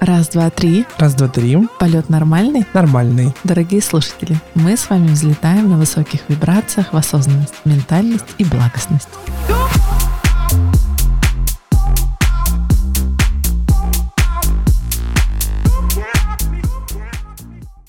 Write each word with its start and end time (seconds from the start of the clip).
Раз, 0.00 0.28
два, 0.28 0.50
три. 0.50 0.84
Раз, 0.98 1.14
два, 1.14 1.26
три. 1.26 1.56
Полет 1.80 2.10
нормальный? 2.10 2.66
Нормальный. 2.74 3.32
Дорогие 3.44 3.80
слушатели, 3.80 4.38
мы 4.54 4.76
с 4.76 4.90
вами 4.90 5.08
взлетаем 5.08 5.70
на 5.70 5.78
высоких 5.78 6.20
вибрациях 6.28 6.92
в 6.92 6.96
осознанность, 6.96 7.54
ментальность 7.64 8.26
и 8.36 8.44
благостность. 8.44 9.08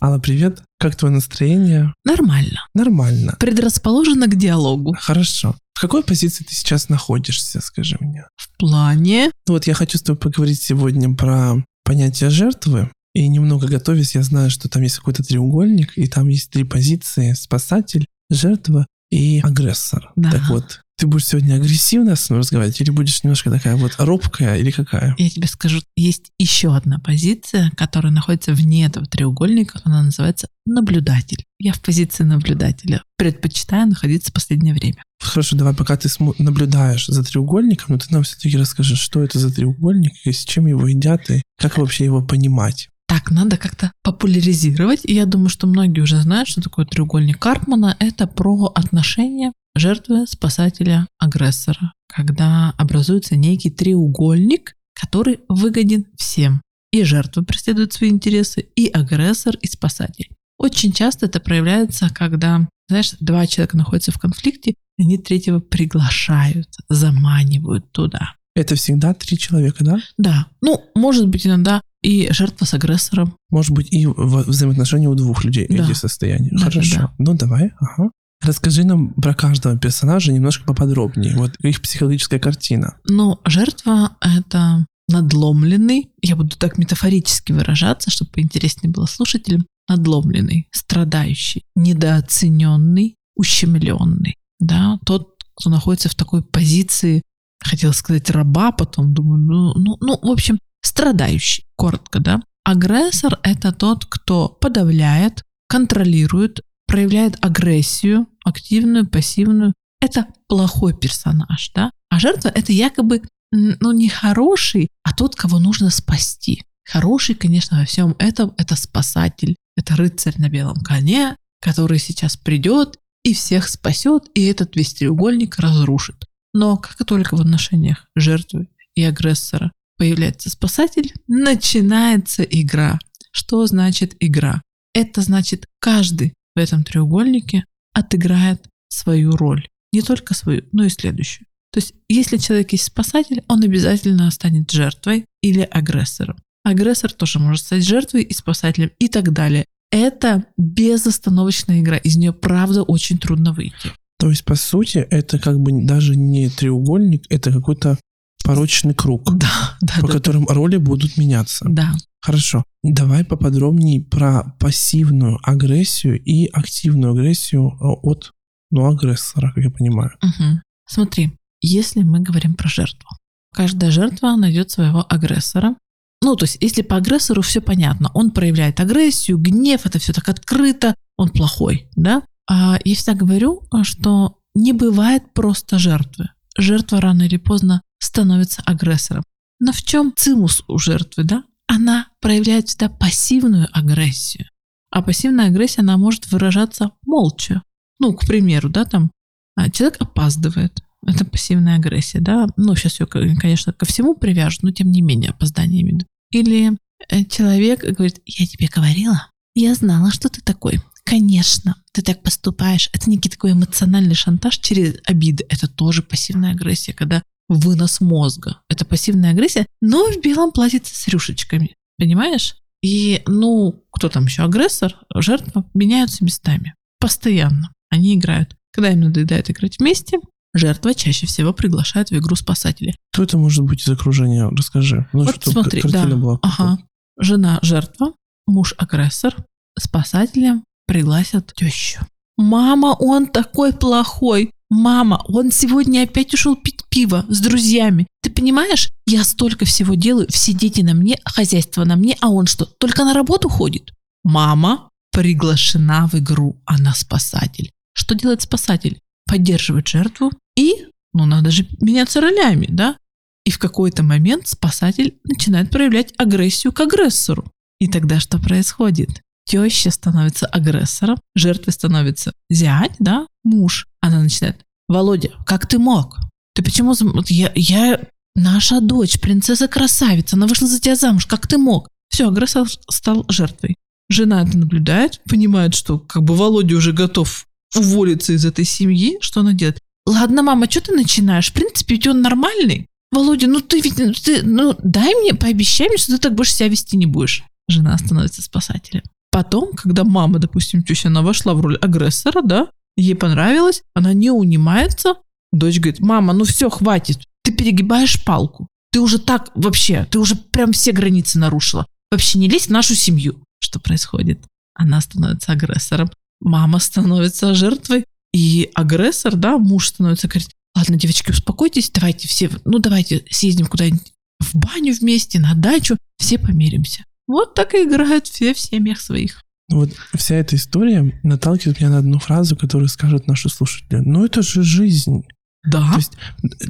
Алла, 0.02 0.20
привет. 0.20 0.64
Как 0.80 0.96
твое 0.96 1.14
настроение? 1.14 1.94
Нормально. 2.05 2.68
Нормально. 2.74 3.36
Предрасположено 3.38 4.28
к 4.28 4.36
диалогу. 4.36 4.96
Хорошо. 4.97 5.55
В 5.74 5.82
какой 5.82 6.04
позиции 6.04 6.44
ты 6.44 6.55
сейчас 6.55 6.88
находишься, 6.88 7.60
скажи 7.61 7.97
мне? 8.00 8.25
В 8.38 8.58
плане... 8.58 9.32
Ну 9.47 9.55
вот 9.55 9.68
я 9.68 9.74
хочу 9.74 9.97
с 9.97 10.02
тобой 10.02 10.19
поговорить 10.19 10.61
сегодня 10.61 11.14
про 11.14 11.64
понятие 11.87 12.29
жертвы. 12.29 12.91
И 13.14 13.27
немного 13.27 13.68
готовясь, 13.68 14.14
я 14.14 14.21
знаю, 14.21 14.51
что 14.51 14.69
там 14.69 14.83
есть 14.83 14.97
какой-то 14.97 15.23
треугольник, 15.23 15.97
и 15.97 16.07
там 16.07 16.27
есть 16.27 16.51
три 16.51 16.63
позиции. 16.63 17.33
Спасатель, 17.33 18.05
жертва 18.29 18.86
и 19.10 19.39
агрессор. 19.43 20.11
Да. 20.15 20.32
Так 20.32 20.50
вот, 20.50 20.82
ты 20.97 21.07
будешь 21.07 21.25
сегодня 21.25 21.55
агрессивно 21.55 22.15
с 22.15 22.29
мной 22.29 22.41
разговаривать, 22.41 22.79
или 22.82 22.91
будешь 22.91 23.23
немножко 23.23 23.50
такая 23.50 23.75
вот 23.75 23.96
робкая, 23.97 24.57
или 24.57 24.69
какая? 24.69 25.15
Я 25.18 25.29
тебе 25.29 25.47
скажу, 25.47 25.82
есть 25.96 26.32
еще 26.37 26.75
одна 26.75 27.00
позиция, 27.00 27.71
которая 27.75 28.11
находится 28.11 28.54
вне 28.54 28.85
этого 28.85 29.05
треугольника, 29.05 29.79
она 29.83 30.04
называется 30.04 30.47
наблюдатель. 30.65 31.43
Я 31.60 31.74
в 31.74 31.82
позиции 31.82 32.23
наблюдателя 32.23 33.02
предпочитаю 33.17 33.88
находиться 33.88 34.30
в 34.30 34.33
последнее 34.33 34.73
время. 34.73 35.03
Хорошо, 35.20 35.56
давай, 35.56 35.73
пока 35.73 35.98
ты 35.98 36.09
наблюдаешь 36.39 37.08
за 37.08 37.23
треугольником, 37.23 37.88
но 37.89 37.97
ты 37.97 38.08
нам 38.11 38.23
все-таки 38.23 38.58
расскажи, 38.58 38.95
что 38.95 39.22
это 39.22 39.39
за 39.39 39.53
треугольник, 39.53 40.14
и 40.25 40.31
с 40.31 40.44
чем 40.45 40.67
его 40.67 40.88
едят, 40.88 41.30
и 41.30 41.41
как 41.58 41.78
вообще 41.78 42.05
его 42.05 42.22
понимать. 42.22 42.89
Так, 43.08 43.31
надо 43.31 43.58
как-то 43.58 43.91
популяризировать. 44.03 45.02
И 45.03 45.14
я 45.14 45.25
думаю, 45.25 45.50
что 45.50 45.66
многие 45.66 46.02
уже 46.02 46.22
знают, 46.22 46.50
что 46.50 46.61
такое 46.61 46.86
треугольник 46.86 47.39
Карпмана. 47.39 47.95
Это 48.00 48.28
про 48.28 48.66
отношения 48.75 49.53
жертвы, 49.75 50.28
спасателя, 50.28 51.08
агрессора. 51.17 51.94
Когда 52.13 52.73
образуется 52.78 53.38
некий 53.38 53.69
треугольник, 53.69 54.75
который 54.94 55.39
выгоден 55.47 56.06
всем. 56.17 56.61
И 56.91 57.03
жертва 57.03 57.44
преследует 57.44 57.94
свои 57.94 58.09
интересы, 58.09 58.67
и 58.75 58.88
агрессор, 58.88 59.56
и 59.56 59.67
спасатель. 59.67 60.30
Очень 60.58 60.91
часто 60.91 61.28
это 61.28 61.39
проявляется, 61.39 62.09
когда, 62.13 62.67
знаешь, 62.89 63.13
два 63.19 63.45
человека 63.47 63.77
находятся 63.77 64.11
в 64.11 64.19
конфликте, 64.19 64.75
они 64.99 65.17
третьего 65.17 65.59
приглашают, 65.59 66.69
заманивают 66.89 67.91
туда. 67.91 68.33
Это 68.55 68.75
всегда 68.75 69.13
три 69.13 69.38
человека, 69.38 69.83
да? 69.83 69.97
Да, 70.17 70.47
ну, 70.61 70.83
может 70.95 71.27
быть, 71.27 71.45
иногда 71.45 71.81
и 72.02 72.27
жертва 72.31 72.66
с 72.66 72.73
агрессором. 72.73 73.35
Может 73.52 73.71
быть, 73.71 73.91
и 73.91 74.07
взаимоотношения 74.07 75.09
у 75.09 75.16
двух 75.16 75.44
людей 75.44 75.67
Да. 75.69 75.83
эти 75.83 75.94
состояния. 75.94 76.49
Да, 76.52 76.66
Хорошо. 76.66 76.95
да. 76.97 77.11
Ну, 77.19 77.33
давай. 77.35 77.71
Ага. 77.79 78.09
Расскажи 78.44 78.83
нам 78.83 79.13
про 79.13 79.33
каждого 79.33 79.77
персонажа 79.77 80.31
немножко 80.31 80.63
поподробнее. 80.66 81.35
Вот 81.35 81.55
их 81.59 81.81
психологическая 81.81 82.39
картина. 82.39 82.97
Но 83.07 83.39
жертва— 83.45 84.16
это 84.22 84.85
надломленный, 85.09 86.09
я 86.22 86.35
буду 86.35 86.55
так 86.57 86.77
метафорически 86.77 87.51
выражаться, 87.51 88.11
чтобы 88.11 88.31
поинтереснее 88.31 88.91
было 88.91 89.05
слушателям, 89.05 89.66
надломленный, 89.88 90.67
страдающий, 90.71 91.63
недооцененный, 91.75 93.16
ущемленный. 93.35 94.35
Да? 94.59 94.99
Тот, 95.05 95.35
кто 95.55 95.69
находится 95.69 96.09
в 96.09 96.16
такой 96.16 96.44
позиции, 96.44 97.21
хотела 97.59 97.91
сказать 97.91 98.29
раба, 98.29 98.71
потом 98.71 99.13
думаю, 99.13 99.39
ну, 99.39 99.73
ну, 99.75 99.97
ну, 100.02 100.19
в 100.21 100.31
общем, 100.31 100.59
страдающий, 100.81 101.66
коротко, 101.75 102.19
да. 102.19 102.41
Агрессор— 102.63 103.39
это 103.44 103.72
тот, 103.72 104.06
кто 104.06 104.50
подавляет, 104.50 105.44
контролирует, 105.69 106.62
проявляет 106.85 107.38
агрессию, 107.44 108.28
активную, 108.44 109.07
пассивную. 109.07 109.73
Это 110.01 110.28
плохой 110.47 110.94
персонаж, 110.94 111.72
да. 111.73 111.91
А 112.09 112.19
жертва— 112.19 112.50
это 112.56 112.72
якобы, 112.72 113.22
ну, 113.51 113.91
не 113.91 114.09
хороший, 114.09 114.89
а 115.03 115.13
тот, 115.13 115.35
кого 115.35 115.59
нужно 115.59 115.89
спасти. 115.89 116.63
Хороший, 116.90 117.36
конечно, 117.36 117.80
во 117.80 117.86
всем 117.86 118.16
этом— 118.18 118.53
это 118.58 118.75
спасатель, 118.78 119.58
это 119.75 119.96
рыцарь 119.98 120.36
на 120.38 120.50
белом 120.50 120.78
коне, 120.78 121.36
который 121.62 122.00
сейчас 122.00 122.38
придет 122.38 122.98
и 123.24 123.34
всех 123.34 123.68
спасет, 123.68 124.30
и 124.36 124.46
этот 124.46 124.75
весь 124.78 124.94
треугольник 124.94 125.59
разрушит. 125.59 126.25
Но 126.53 126.78
как 126.78 127.06
только 127.06 127.36
в 127.36 127.42
отношениях 127.42 128.06
жертвы 128.16 128.70
и 128.96 129.03
агрессора 129.03 129.72
появляется 129.98 130.50
спасатель, 130.50 131.14
начинается 131.28 132.44
игра. 132.44 133.00
Что 133.31 133.68
значит 133.68 134.16
игра? 134.22 134.62
Это 134.94 135.22
значит, 135.22 135.66
каждый 135.80 136.34
в 136.56 136.59
этом 136.59 136.84
треугольнике 136.86 137.66
отыграет 137.94 138.66
свою 138.88 139.36
роль. 139.36 139.68
Не 139.92 140.02
только 140.02 140.34
свою, 140.34 140.64
но 140.72 140.86
и 140.86 140.90
следующую. 140.90 141.48
То 141.72 141.80
есть, 141.80 141.94
если 142.08 142.38
человек 142.38 142.72
есть 142.72 142.86
спасатель, 142.86 143.44
он 143.48 143.62
обязательно 143.62 144.31
станет 144.31 144.72
жертвой 144.72 145.25
или 145.42 145.62
агрессором. 145.62 146.38
Агрессор 146.67 147.13
тоже 147.13 147.39
может 147.39 147.63
стать 147.63 147.85
жертвой 147.85 148.23
и 148.23 148.33
спасателем 148.33 148.91
и 149.00 149.07
так 149.07 149.31
далее. 149.31 149.66
Это 149.89 150.44
безостановочная 150.57 151.79
игра. 151.79 151.95
Из 151.95 152.17
нее, 152.17 152.33
правда, 152.33 152.83
очень 152.83 153.17
трудно 153.17 153.53
выйти. 153.53 153.94
То 154.19 154.29
есть, 154.29 154.44
по 154.44 154.55
сути, 154.55 154.97
это 154.97 155.39
как 155.39 155.61
бы 155.61 155.85
даже 155.85 156.17
не 156.17 156.50
треугольник, 156.50 157.23
это 157.29 157.53
какой-то 157.53 157.97
порочный 158.44 158.94
круг, 158.94 159.23
Да, 159.38 159.77
да, 159.79 159.94
по 160.01 160.07
да. 160.07 160.13
которым 160.13 160.45
роли 160.45 160.75
будут 160.75 161.16
меняться. 161.16 161.66
Да. 161.69 161.94
Хорошо. 162.22 162.66
Давай 162.83 163.23
поподробнее 163.23 164.01
про 164.01 164.53
пассивную 164.59 165.39
агрессию 165.44 166.22
и 166.22 166.47
активную 166.47 167.13
агрессию 167.13 167.69
э, 167.69 167.75
от 167.79 168.33
ну, 168.72 168.88
агрессора, 168.88 169.53
как 169.56 169.63
я 169.63 169.69
понимаю. 169.69 170.11
Мгм. 170.22 170.61
Смотри, 170.85 171.31
если 171.61 172.01
мы 172.03 172.19
говорим 172.19 172.56
про 172.56 172.67
жертву, 172.67 173.07
каждая 173.53 173.91
жертва 173.91 174.35
найдет 174.35 174.69
своего 174.69 175.06
агрессора. 175.07 175.75
Ну, 176.22 176.35
то 176.35 176.45
есть, 176.45 176.57
если 176.59 176.81
по 176.81 176.95
агрессору 176.95 177.41
все 177.41 177.61
понятно, 177.61 178.11
он 178.13 178.31
проявляет 178.31 178.79
агрессию, 178.79 179.38
гнев, 179.38 179.85
это 179.85 180.00
все 180.00 180.13
так 180.13 180.28
открыто, 180.29 180.95
он 181.16 181.29
плохой, 181.29 181.89
да? 181.95 182.23
А 182.50 182.79
я 182.83 182.95
всегда 182.95 183.13
говорю, 183.13 183.63
что 183.83 184.39
не 184.56 184.73
бывает 184.73 185.33
просто 185.33 185.77
жертвы. 185.77 186.29
Жертва 186.57 187.01
рано 187.01 187.23
или 187.23 187.38
поздно 187.38 187.81
становится 188.00 188.63
агрессором. 188.66 189.23
Но 189.59 189.72
в 189.72 189.81
чем 189.83 190.13
цимус 190.16 190.63
у 190.67 190.79
жертвы, 190.79 191.23
да? 191.23 191.44
Она 191.67 192.07
проявляет 192.22 192.69
всегда 192.69 192.89
пассивную 192.89 193.67
агрессию. 193.72 194.47
А 194.89 195.01
пассивная 195.01 195.47
агрессия, 195.47 195.81
она 195.81 195.97
может 195.97 196.31
выражаться 196.31 196.91
молча. 197.06 197.61
Ну, 198.00 198.13
к 198.13 198.25
примеру, 198.25 198.69
да, 198.69 198.85
там 198.85 199.11
а, 199.56 199.69
человек 199.69 199.97
опаздывает. 200.00 200.81
Это 201.06 201.25
пассивная 201.25 201.75
агрессия, 201.75 202.19
да. 202.19 202.47
Ну, 202.58 202.75
сейчас 202.75 203.00
ее, 203.00 203.08
конечно, 203.08 203.74
ко 203.74 203.85
всему 203.85 204.16
привяжут, 204.16 204.63
но 204.63 204.72
тем 204.72 204.91
не 204.91 205.02
менее 205.02 205.31
опоздание 205.31 205.84
виду. 205.84 206.06
Или 206.31 206.78
э, 207.09 207.24
человек 207.25 207.84
говорит, 207.84 208.22
я 208.25 208.46
тебе 208.46 208.68
говорила, 208.68 209.30
я 209.56 209.74
знала, 209.75 210.12
что 210.12 210.30
ты 210.30 210.41
такой. 210.41 210.81
Конечно, 211.03 211.75
ты 211.94 212.02
так 212.02 212.22
поступаешь. 212.22 212.90
Это 212.94 213.09
некий 213.09 213.30
такой 213.30 213.53
эмоциональный 213.53 214.16
шантаж 214.16 214.57
через 214.57 214.96
обиды. 215.06 215.46
Это 215.50 215.68
тоже 215.68 216.02
пассивная 216.03 216.52
агрессия, 216.52 216.94
когда 216.94 217.24
вынос 217.47 218.02
мозга. 218.02 218.59
Это 218.69 218.84
пассивная 218.84 219.31
агрессия, 219.31 219.66
но 219.81 220.12
в 220.12 220.22
белом 220.22 220.52
платьице 220.52 220.94
с 220.94 221.07
рюшечками. 221.07 221.75
Понимаешь? 221.97 222.57
И, 222.84 223.24
ну, 223.25 223.84
кто 223.90 224.09
там 224.09 224.25
еще? 224.25 224.44
Агрессор, 224.44 224.96
жертва 225.16 225.66
меняются 225.74 226.24
местами. 226.24 226.75
Постоянно. 227.00 227.72
Они 227.90 228.16
играют. 228.16 228.56
Когда 228.71 228.92
им 228.92 229.01
надоедает 229.01 229.50
играть 229.50 229.80
вместе, 229.80 230.19
жертва 230.57 230.94
чаще 230.94 231.27
всего 231.27 231.54
приглашает 231.54 232.09
в 232.09 232.18
игру 232.18 232.36
спасателей. 232.36 232.95
Кто 233.12 233.24
это 233.24 233.38
может 233.38 233.63
быть 233.65 233.81
из 233.81 233.89
окружения? 233.89 234.48
Расскажи. 234.50 235.07
Ну, 235.13 235.24
вот 235.24 235.36
чтобы 235.36 235.62
смотри, 235.62 235.81
картина 235.81 236.09
да. 236.09 236.15
была. 236.15 236.39
Ага. 236.42 236.80
Жена 237.19 237.59
жертва, 237.62 238.13
муж 238.45 238.74
агрессор, 238.77 239.36
спасателя 239.77 240.62
пригласят 240.86 241.54
тещу. 241.56 242.01
Мама, 242.38 242.95
он 243.00 243.27
такой 243.27 243.74
плохой. 243.74 244.51
Мама, 244.69 245.24
он 245.27 245.51
сегодня 245.51 246.04
опять 246.04 246.33
ушел 246.33 246.56
пить 246.56 246.83
пиво 246.89 247.25
с 247.30 247.39
друзьями. 247.39 248.07
Ты 248.21 248.30
понимаешь, 248.30 248.89
я 249.06 249.24
столько 249.24 249.65
всего 249.65 249.95
делаю, 249.95 250.27
все 250.30 250.54
дети 250.54 250.81
на 250.81 250.94
мне, 250.94 251.18
хозяйство 251.24 251.86
на 251.86 251.95
мне, 251.95 252.18
а 252.21 252.30
он 252.30 252.48
что, 252.48 252.65
только 252.65 253.06
на 253.06 253.13
работу 253.13 253.50
ходит? 253.50 253.94
Мама 254.24 254.89
приглашена 255.12 256.07
в 256.07 256.15
игру, 256.15 256.62
она 256.65 256.94
спасатель. 256.94 257.71
Что 257.94 258.13
делает 258.13 258.42
спасатель? 258.42 259.00
Поддерживает 259.27 259.88
жертву 259.88 260.31
и, 260.57 260.88
ну 261.13 261.25
надо 261.25 261.51
же 261.51 261.68
меняться 261.81 262.21
ролями, 262.21 262.68
да? 262.69 262.97
И 263.45 263.51
в 263.51 263.59
какой-то 263.59 264.03
момент 264.03 264.47
спасатель 264.47 265.19
начинает 265.24 265.71
проявлять 265.71 266.13
агрессию 266.18 266.74
к 266.74 266.79
агрессору. 266.81 267.45
И 267.79 267.88
тогда 267.88 268.19
что 268.19 268.39
происходит? 268.39 269.21
Теща 269.45 269.91
становится 269.91 270.45
агрессором, 270.45 271.18
жертвой 271.35 271.71
становится 271.71 272.33
зять, 272.50 272.91
да, 273.00 273.27
муж. 273.44 273.88
Она 274.01 274.21
начинает, 274.21 274.65
Володя, 274.89 275.31
как 275.45 275.68
ты 275.68 275.80
мог? 275.80 276.18
Ты 276.53 276.63
почему... 276.63 276.94
Я, 277.27 277.51
я 277.56 278.01
наша 278.35 278.81
дочь, 278.81 279.19
принцесса-красавица, 279.19 280.35
она 280.35 280.47
вышла 280.47 280.68
за 280.68 280.81
тебя 280.81 280.95
замуж, 280.95 281.25
как 281.25 281.47
ты 281.47 281.57
мог? 281.57 281.88
Все, 282.09 282.27
агрессор 282.27 282.68
стал 282.89 283.25
жертвой. 283.30 283.75
Жена 284.09 284.44
это 284.44 284.57
наблюдает, 284.57 285.21
понимает, 285.30 285.75
что 285.75 286.00
как 286.00 286.23
бы 286.23 286.35
Володя 286.35 286.75
уже 286.75 286.94
готов 286.94 287.46
уволиться 287.75 288.34
из 288.34 288.46
этой 288.46 288.66
семьи. 288.66 289.18
Что 289.22 289.42
она 289.42 289.54
делает? 289.54 289.80
Ладно, 290.06 290.44
мама, 290.44 290.69
что 290.69 290.81
ты 290.81 290.94
начинаешь? 290.94 291.50
В 291.50 291.54
принципе, 291.54 291.96
ведь 291.96 292.08
он 292.08 292.22
нормальный. 292.22 292.88
Володя, 293.12 293.48
ну 293.48 293.62
ты 293.62 293.81
ведь, 293.81 293.98
ну, 293.98 294.14
ты, 294.14 294.44
ну 294.44 294.75
дай 294.84 295.14
мне, 295.16 295.34
пообещай 295.34 295.88
мне, 295.88 295.98
что 295.98 296.14
ты 296.14 296.18
так 296.18 296.36
больше 296.36 296.54
себя 296.54 296.69
вести 296.69 296.98
не 296.98 297.06
будешь. 297.06 297.44
Жена 297.68 297.98
становится 297.98 298.42
спасателем. 298.42 299.04
Потом, 299.31 299.74
когда 299.74 300.04
мама, 300.04 300.40
допустим, 300.40 300.84
теща, 300.84 301.10
она 301.10 301.22
вошла 301.22 301.54
в 301.54 301.62
роль 301.62 301.78
агрессора, 301.78 302.42
да, 302.42 302.69
ей 302.96 303.16
понравилось, 303.16 303.84
она 303.94 304.14
не 304.14 304.31
унимается, 304.31 305.16
дочь 305.52 305.80
говорит, 305.80 306.00
мама, 306.00 306.34
ну 306.34 306.44
все, 306.44 306.69
хватит, 306.69 307.19
ты 307.44 307.54
перегибаешь 307.54 308.24
палку, 308.24 308.68
ты 308.92 309.00
уже 309.00 309.19
так 309.19 309.52
вообще, 309.54 310.08
ты 310.10 310.19
уже 310.19 310.36
прям 310.36 310.72
все 310.72 310.92
границы 310.92 311.40
нарушила, 311.40 311.86
вообще 312.12 312.40
не 312.40 312.50
лезь 312.50 312.68
в 312.68 312.72
нашу 312.72 312.96
семью. 312.96 313.44
Что 313.60 313.80
происходит? 313.80 314.40
Она 314.74 315.02
становится 315.02 315.52
агрессором, 315.52 316.10
мама 316.39 316.80
становится 316.80 317.54
жертвой, 317.54 318.06
и 318.34 318.69
агрессор, 318.74 319.36
да, 319.36 319.57
муж 319.57 319.88
становится, 319.88 320.28
говорит, 320.28 320.50
ладно, 320.75 320.98
девочки, 320.98 321.31
успокойтесь, 321.31 321.89
давайте 321.89 322.28
все, 322.28 322.50
ну 322.66 322.80
давайте 322.80 323.24
съездим 323.30 323.66
куда-нибудь 323.68 324.13
в 324.39 324.56
баню 324.56 324.94
вместе, 324.94 325.39
на 325.39 325.56
дачу, 325.56 325.98
все 326.18 326.38
помиримся. 326.38 327.04
Вот 327.28 327.56
так 327.56 327.74
и 327.74 327.84
играют 327.84 328.28
все 328.28 328.54
в 328.54 328.60
семьях 328.60 329.01
своих. 329.01 329.44
Вот 329.69 329.92
вся 330.13 330.36
эта 330.36 330.56
история 330.56 331.19
наталкивает 331.24 331.80
меня 331.80 331.89
на 331.89 331.98
одну 331.98 332.19
фразу, 332.19 332.56
которую 332.56 332.88
скажут 332.88 333.28
наши 333.28 333.50
слушатели. 333.50 333.98
Ну 333.98 334.24
это 334.24 334.42
же 334.42 334.63
жизнь. 334.63 335.25
Да. 335.66 335.92
То 335.92 335.98
есть 335.98 336.13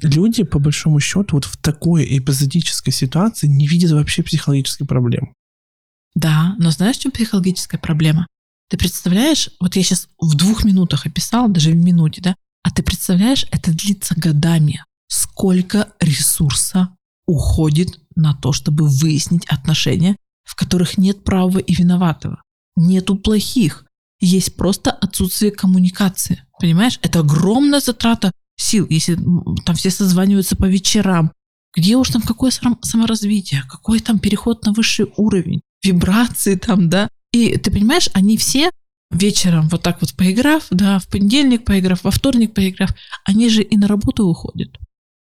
люди, 0.01 0.43
по 0.43 0.57
большому 0.57 0.99
счету, 0.99 1.35
вот 1.35 1.45
в 1.45 1.57
такой 1.57 2.17
эпизодической 2.17 2.91
ситуации 2.91 3.45
не 3.45 3.67
видят 3.67 3.91
вообще 3.91 4.23
психологической 4.23 4.87
проблемы. 4.87 5.33
Да, 6.15 6.55
но 6.57 6.71
знаешь, 6.71 6.97
в 6.97 7.01
чем 7.01 7.11
психологическая 7.11 7.79
проблема? 7.79 8.25
Ты 8.69 8.77
представляешь, 8.77 9.49
вот 9.59 9.75
я 9.75 9.83
сейчас 9.83 10.09
в 10.19 10.35
двух 10.35 10.63
минутах 10.63 11.05
описала, 11.05 11.47
даже 11.47 11.71
в 11.71 11.75
минуте, 11.75 12.21
да, 12.21 12.35
а 12.63 12.71
ты 12.71 12.83
представляешь, 12.83 13.45
это 13.51 13.71
длится 13.71 14.13
годами. 14.15 14.83
Сколько 15.07 15.93
ресурса 15.99 16.89
уходит 17.25 17.99
на 18.15 18.33
то, 18.33 18.51
чтобы 18.51 18.87
выяснить 18.87 19.45
отношения, 19.45 20.17
в 20.43 20.55
которых 20.55 20.97
нет 20.97 21.23
правого 21.23 21.59
и 21.59 21.73
виноватого. 21.73 22.41
Нету 22.75 23.15
плохих. 23.15 23.85
Есть 24.19 24.55
просто 24.55 24.91
отсутствие 24.91 25.51
коммуникации. 25.51 26.43
Понимаешь? 26.59 26.99
Это 27.03 27.19
огромная 27.19 27.79
затрата 27.79 28.31
сил, 28.57 28.87
если 28.89 29.15
там 29.65 29.75
все 29.75 29.91
созваниваются 29.91 30.55
по 30.55 30.65
вечерам. 30.65 31.31
Где 31.75 31.95
уж 31.95 32.09
там 32.09 32.21
какое 32.21 32.51
саморазвитие, 32.81 33.63
какой 33.69 33.99
там 33.99 34.19
переход 34.19 34.65
на 34.65 34.73
высший 34.73 35.11
уровень, 35.17 35.61
вибрации 35.83 36.55
там, 36.55 36.89
да. 36.89 37.09
И 37.31 37.57
ты 37.57 37.71
понимаешь, 37.71 38.09
они 38.13 38.37
все 38.37 38.71
вечером 39.11 39.67
вот 39.69 39.83
так 39.83 40.01
вот 40.01 40.15
поиграв, 40.15 40.67
да, 40.69 40.99
в 40.99 41.07
понедельник 41.07 41.65
поиграв, 41.65 42.03
во 42.03 42.11
вторник 42.11 42.53
поиграв, 42.53 42.91
они 43.25 43.49
же 43.49 43.61
и 43.61 43.77
на 43.77 43.87
работу 43.87 44.25
уходят 44.25 44.77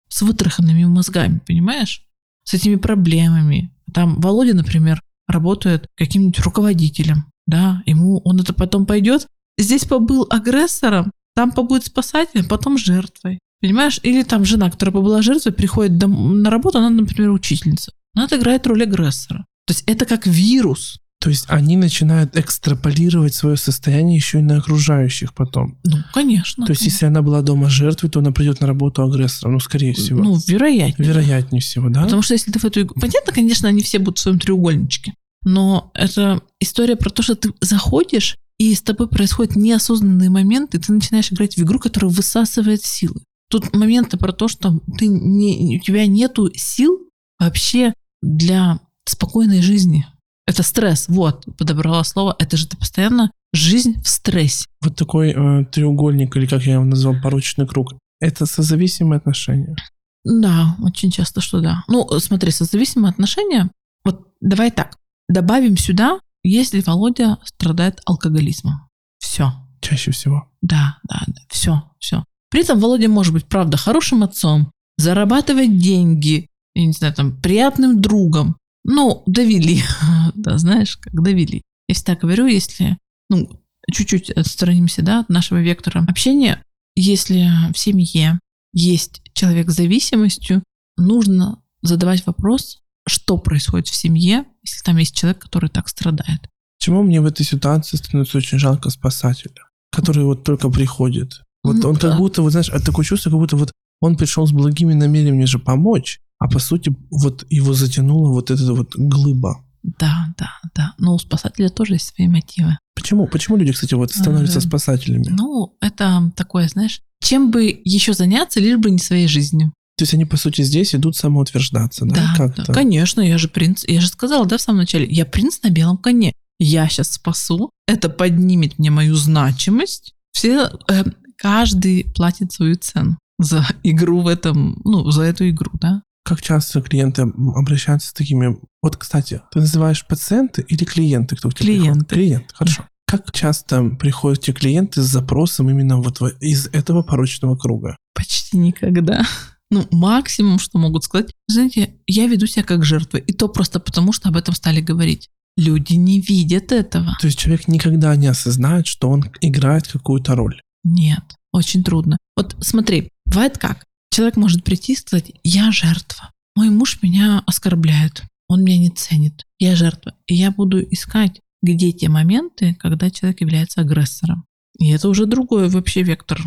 с 0.07 0.21
вытраханными 0.21 0.85
мозгами, 0.85 1.39
понимаешь? 1.45 2.03
С 2.43 2.53
этими 2.53 2.75
проблемами. 2.75 3.73
Там 3.93 4.19
Володя, 4.21 4.53
например, 4.53 5.01
работает 5.27 5.87
каким-нибудь 5.95 6.39
руководителем, 6.39 7.25
да, 7.47 7.81
ему 7.85 8.19
он 8.23 8.39
это 8.39 8.53
потом 8.53 8.85
пойдет, 8.85 9.27
здесь 9.57 9.85
побыл 9.85 10.27
агрессором, 10.29 11.11
там 11.35 11.51
побудет 11.51 11.85
спасателем, 11.85 12.45
потом 12.47 12.77
жертвой. 12.77 13.39
Понимаешь? 13.61 13.99
Или 14.03 14.23
там 14.23 14.45
жена, 14.45 14.69
которая 14.69 14.93
побыла 14.93 15.21
жертвой, 15.21 15.51
приходит 15.51 16.01
на 16.01 16.49
работу, 16.49 16.77
она, 16.77 16.89
например, 16.89 17.31
учительница. 17.31 17.91
Она 18.13 18.25
отыграет 18.25 18.67
роль 18.67 18.83
агрессора. 18.83 19.45
То 19.65 19.73
есть 19.73 19.83
это 19.87 20.05
как 20.05 20.27
вирус. 20.27 20.99
То 21.25 21.31
есть 21.31 21.45
они 21.47 21.75
начинают 21.75 22.37
экстраполировать 22.37 23.33
свое 23.33 23.57
состояние 23.57 24.15
еще 24.15 24.37
и 24.37 24.43
на 24.43 24.57
окружающих 24.57 25.33
потом. 25.33 25.75
Ну, 25.83 25.97
конечно. 26.13 26.67
То 26.67 26.73
есть 26.73 26.83
если 26.83 27.07
она 27.07 27.23
была 27.23 27.41
дома 27.41 27.67
жертвой, 27.67 28.11
то 28.11 28.19
она 28.19 28.31
придет 28.31 28.61
на 28.61 28.67
работу 28.67 29.01
агрессором, 29.01 29.53
ну, 29.53 29.59
скорее 29.59 29.95
всего. 29.95 30.23
Ну, 30.23 30.39
вероятнее. 30.45 31.09
Вероятнее 31.09 31.61
всего, 31.61 31.89
да? 31.89 32.03
Потому 32.03 32.21
что 32.21 32.35
если 32.35 32.51
ты 32.51 32.59
в 32.59 32.65
эту... 32.65 32.85
Понятно, 32.85 33.33
конечно, 33.33 33.67
они 33.67 33.81
все 33.81 33.97
будут 33.97 34.19
в 34.19 34.21
своем 34.21 34.37
треугольничке. 34.37 35.15
Но 35.43 35.89
это 35.95 36.43
история 36.59 36.95
про 36.95 37.09
то, 37.09 37.23
что 37.23 37.33
ты 37.33 37.51
заходишь, 37.59 38.37
и 38.59 38.75
с 38.75 38.83
тобой 38.83 39.07
происходят 39.07 39.55
неосознанные 39.55 40.29
моменты, 40.29 40.77
и 40.77 40.79
ты 40.79 40.93
начинаешь 40.93 41.31
играть 41.31 41.57
в 41.57 41.63
игру, 41.63 41.79
которая 41.79 42.11
высасывает 42.11 42.83
силы. 42.83 43.23
Тут 43.49 43.75
моменты 43.75 44.17
про 44.17 44.31
то, 44.31 44.47
что 44.47 44.79
ты 44.99 45.07
не, 45.07 45.79
у 45.79 45.83
тебя 45.83 46.05
нету 46.05 46.51
сил 46.53 46.99
вообще 47.39 47.95
для 48.21 48.79
спокойной 49.05 49.63
жизни. 49.63 50.05
Это 50.47 50.61
стресс, 50.61 51.07
вот, 51.07 51.45
подобрала 51.57 52.03
слово. 52.03 52.35
Это 52.37 52.55
же 52.55 52.67
ты 52.67 52.77
постоянно 52.77 53.31
жизнь 53.53 54.01
в 54.01 54.07
стрессе. 54.07 54.65
Вот 54.81 54.95
такой 54.95 55.31
э, 55.31 55.65
треугольник, 55.65 56.35
или 56.35 56.45
как 56.45 56.63
я 56.63 56.73
его 56.73 56.83
назвал, 56.83 57.15
порочный 57.21 57.67
круг. 57.67 57.93
Это 58.19 58.45
созависимые 58.45 59.17
отношения. 59.17 59.75
Да, 60.23 60.75
очень 60.81 61.11
часто, 61.11 61.41
что 61.41 61.61
да. 61.61 61.83
Ну, 61.87 62.07
смотри, 62.19 62.51
созависимые 62.51 63.11
отношения, 63.11 63.69
вот 64.03 64.27
давай 64.41 64.71
так, 64.71 64.97
добавим 65.27 65.77
сюда, 65.77 66.19
если 66.43 66.81
Володя 66.81 67.37
страдает 67.43 68.01
алкоголизмом. 68.05 68.87
Все. 69.19 69.51
Чаще 69.81 70.11
всего. 70.11 70.49
Да, 70.61 70.97
да, 71.07 71.21
да, 71.27 71.41
все, 71.49 71.83
все. 71.99 72.23
При 72.49 72.61
этом 72.61 72.79
Володя 72.79 73.07
может 73.07 73.33
быть, 73.33 73.45
правда, 73.45 73.77
хорошим 73.77 74.23
отцом, 74.23 74.71
зарабатывать 74.97 75.77
деньги, 75.77 76.47
я 76.73 76.85
не 76.85 76.93
знаю, 76.93 77.13
там, 77.13 77.39
приятным 77.39 78.01
другом, 78.01 78.57
ну, 78.85 79.23
довели, 79.25 79.81
да, 80.35 80.57
знаешь, 80.57 80.97
как 80.97 81.21
довели. 81.21 81.63
Я 81.87 81.95
всегда 81.95 82.15
говорю, 82.15 82.45
если, 82.45 82.97
ну, 83.29 83.49
чуть-чуть 83.91 84.29
отстранимся, 84.29 85.01
да, 85.01 85.19
от 85.19 85.29
нашего 85.29 85.61
вектора 85.61 86.05
общения, 86.07 86.63
если 86.95 87.49
в 87.73 87.77
семье 87.77 88.39
есть 88.73 89.21
человек 89.33 89.69
с 89.69 89.75
зависимостью, 89.75 90.63
нужно 90.97 91.61
задавать 91.81 92.25
вопрос, 92.25 92.81
что 93.07 93.37
происходит 93.37 93.87
в 93.87 93.95
семье, 93.95 94.45
если 94.63 94.83
там 94.83 94.97
есть 94.97 95.15
человек, 95.15 95.39
который 95.39 95.69
так 95.69 95.89
страдает. 95.89 96.47
Почему 96.79 97.03
мне 97.03 97.21
в 97.21 97.25
этой 97.25 97.45
ситуации 97.45 97.97
становится 97.97 98.37
очень 98.37 98.59
жалко 98.59 98.89
спасателя, 98.89 99.67
который 99.91 100.23
вот 100.23 100.43
только 100.43 100.69
приходит? 100.69 101.41
Вот 101.63 101.77
ну, 101.77 101.89
он 101.89 101.95
да. 101.95 102.09
как 102.09 102.17
будто, 102.17 102.43
вот 102.43 102.51
знаешь, 102.51 102.69
такое 102.83 103.03
чувство, 103.05 103.31
как 103.31 103.39
будто 103.39 103.55
вот 103.55 103.71
он 104.01 104.15
пришел 104.17 104.45
с 104.45 104.51
благими 104.51 104.93
намерениями 104.93 105.45
же 105.45 105.57
помочь, 105.57 106.19
а 106.39 106.47
по 106.47 106.59
сути 106.59 106.95
вот 107.09 107.45
его 107.49 107.73
затянуло 107.73 108.31
вот 108.31 108.51
эта 108.51 108.73
вот 108.73 108.95
глыба. 108.95 109.63
Да, 109.83 110.33
да, 110.37 110.49
да. 110.73 110.93
Но 110.97 111.15
у 111.15 111.19
спасателя 111.19 111.69
тоже 111.69 111.93
есть 111.93 112.13
свои 112.15 112.27
мотивы. 112.27 112.77
Почему? 112.95 113.27
Почему 113.27 113.57
люди, 113.57 113.71
кстати, 113.71 113.93
вот 113.93 114.11
становятся 114.11 114.59
спасателями? 114.61 115.27
Ну, 115.29 115.75
это 115.79 116.31
такое, 116.35 116.67
знаешь, 116.67 117.01
чем 117.21 117.51
бы 117.51 117.81
еще 117.83 118.13
заняться, 118.13 118.59
лишь 118.59 118.77
бы 118.77 118.89
не 118.89 118.97
своей 118.97 119.27
жизнью. 119.27 119.71
То 119.97 120.03
есть 120.03 120.13
они, 120.13 120.25
по 120.25 120.37
сути, 120.37 120.61
здесь 120.61 120.93
идут 120.93 121.15
самоутверждаться, 121.15 122.05
да? 122.05 122.15
Да, 122.15 122.33
как-то? 122.35 122.65
да 122.65 122.73
конечно, 122.73 123.21
я 123.21 123.37
же 123.37 123.47
принц, 123.47 123.85
я 123.87 124.01
же 124.01 124.07
сказала, 124.07 124.45
да, 124.45 124.57
в 124.57 124.61
самом 124.61 124.79
начале, 124.79 125.05
я 125.09 125.25
принц 125.25 125.61
на 125.63 125.69
белом 125.69 125.97
коне. 125.97 126.33
Я 126.59 126.87
сейчас 126.89 127.11
спасу, 127.11 127.69
это 127.87 128.09
поднимет 128.09 128.77
мне 128.77 128.89
мою 128.89 129.15
значимость. 129.15 130.13
Все, 130.31 130.69
э, 130.89 131.03
каждый 131.37 132.11
платит 132.15 132.51
свою 132.51 132.75
цену 132.75 133.17
за 133.39 133.65
игру 133.83 134.21
в 134.21 134.27
этом, 134.27 134.81
ну, 134.83 135.09
за 135.11 135.23
эту 135.23 135.49
игру, 135.49 135.71
да. 135.79 136.01
Как 136.25 136.41
часто 136.41 136.81
клиенты 136.81 137.21
обращаются 137.55 138.09
с 138.09 138.13
такими... 138.13 138.57
Вот, 138.81 138.97
кстати, 138.97 139.43
ты 139.51 139.59
называешь 139.59 140.05
пациенты 140.07 140.65
или 140.67 140.83
клиенты? 140.83 141.35
Кто 141.35 141.51
клиенты. 141.51 142.15
Клиент, 142.15 142.51
хорошо. 142.51 142.87
Как 143.05 143.31
часто 143.31 143.91
приходят 143.91 144.41
те 144.41 144.51
клиенты 144.51 145.03
с 145.03 145.05
запросом 145.05 145.69
именно 145.69 145.97
вот 145.97 146.19
из 146.41 146.65
этого 146.73 147.03
порочного 147.03 147.55
круга? 147.55 147.95
Почти 148.13 148.57
никогда. 148.57 149.21
Ну, 149.71 149.87
максимум, 149.89 150.59
что 150.59 150.77
могут 150.77 151.05
сказать, 151.05 151.33
знаете, 151.47 151.95
я 152.05 152.27
веду 152.27 152.45
себя 152.45 152.63
как 152.63 152.85
жертва, 152.85 153.17
и 153.17 153.33
то 153.33 153.47
просто 153.49 153.79
потому, 153.79 154.13
что 154.13 154.29
об 154.29 154.37
этом 154.37 154.53
стали 154.53 154.79
говорить. 154.79 155.31
Люди 155.57 155.95
не 155.95 156.21
видят 156.21 156.71
этого. 156.71 157.17
То 157.19 157.25
есть 157.25 157.39
человек 157.39 157.67
никогда 157.67 158.15
не 158.15 158.27
осознает, 158.27 158.85
что 158.85 159.09
он 159.09 159.25
играет 159.41 159.87
какую-то 159.87 160.35
роль. 160.35 160.61
Нет, 160.83 161.23
очень 161.51 161.83
трудно. 161.83 162.17
Вот 162.37 162.55
смотри, 162.61 163.09
бывает 163.25 163.57
как? 163.57 163.85
Человек 164.15 164.37
может 164.37 164.63
прийти 164.63 164.93
и 164.93 164.95
сказать, 164.95 165.33
я 165.43 165.73
жертва. 165.73 166.31
Мой 166.55 166.69
муж 166.69 166.99
меня 167.01 167.43
оскорбляет, 167.45 168.23
он 168.47 168.63
меня 168.63 168.77
не 168.77 168.89
ценит, 168.89 169.43
я 169.59 169.75
жертва. 169.75 170.13
И 170.27 170.35
я 170.35 170.51
буду 170.51 170.81
искать, 170.81 171.41
где 171.61 171.91
те 171.91 172.07
моменты, 172.07 172.77
когда 172.79 173.09
человек 173.09 173.41
является 173.41 173.81
агрессором. 173.81 174.45
И 174.79 174.89
это 174.89 175.09
уже 175.09 175.25
другой 175.25 175.67
вообще 175.67 176.01
вектор 176.01 176.39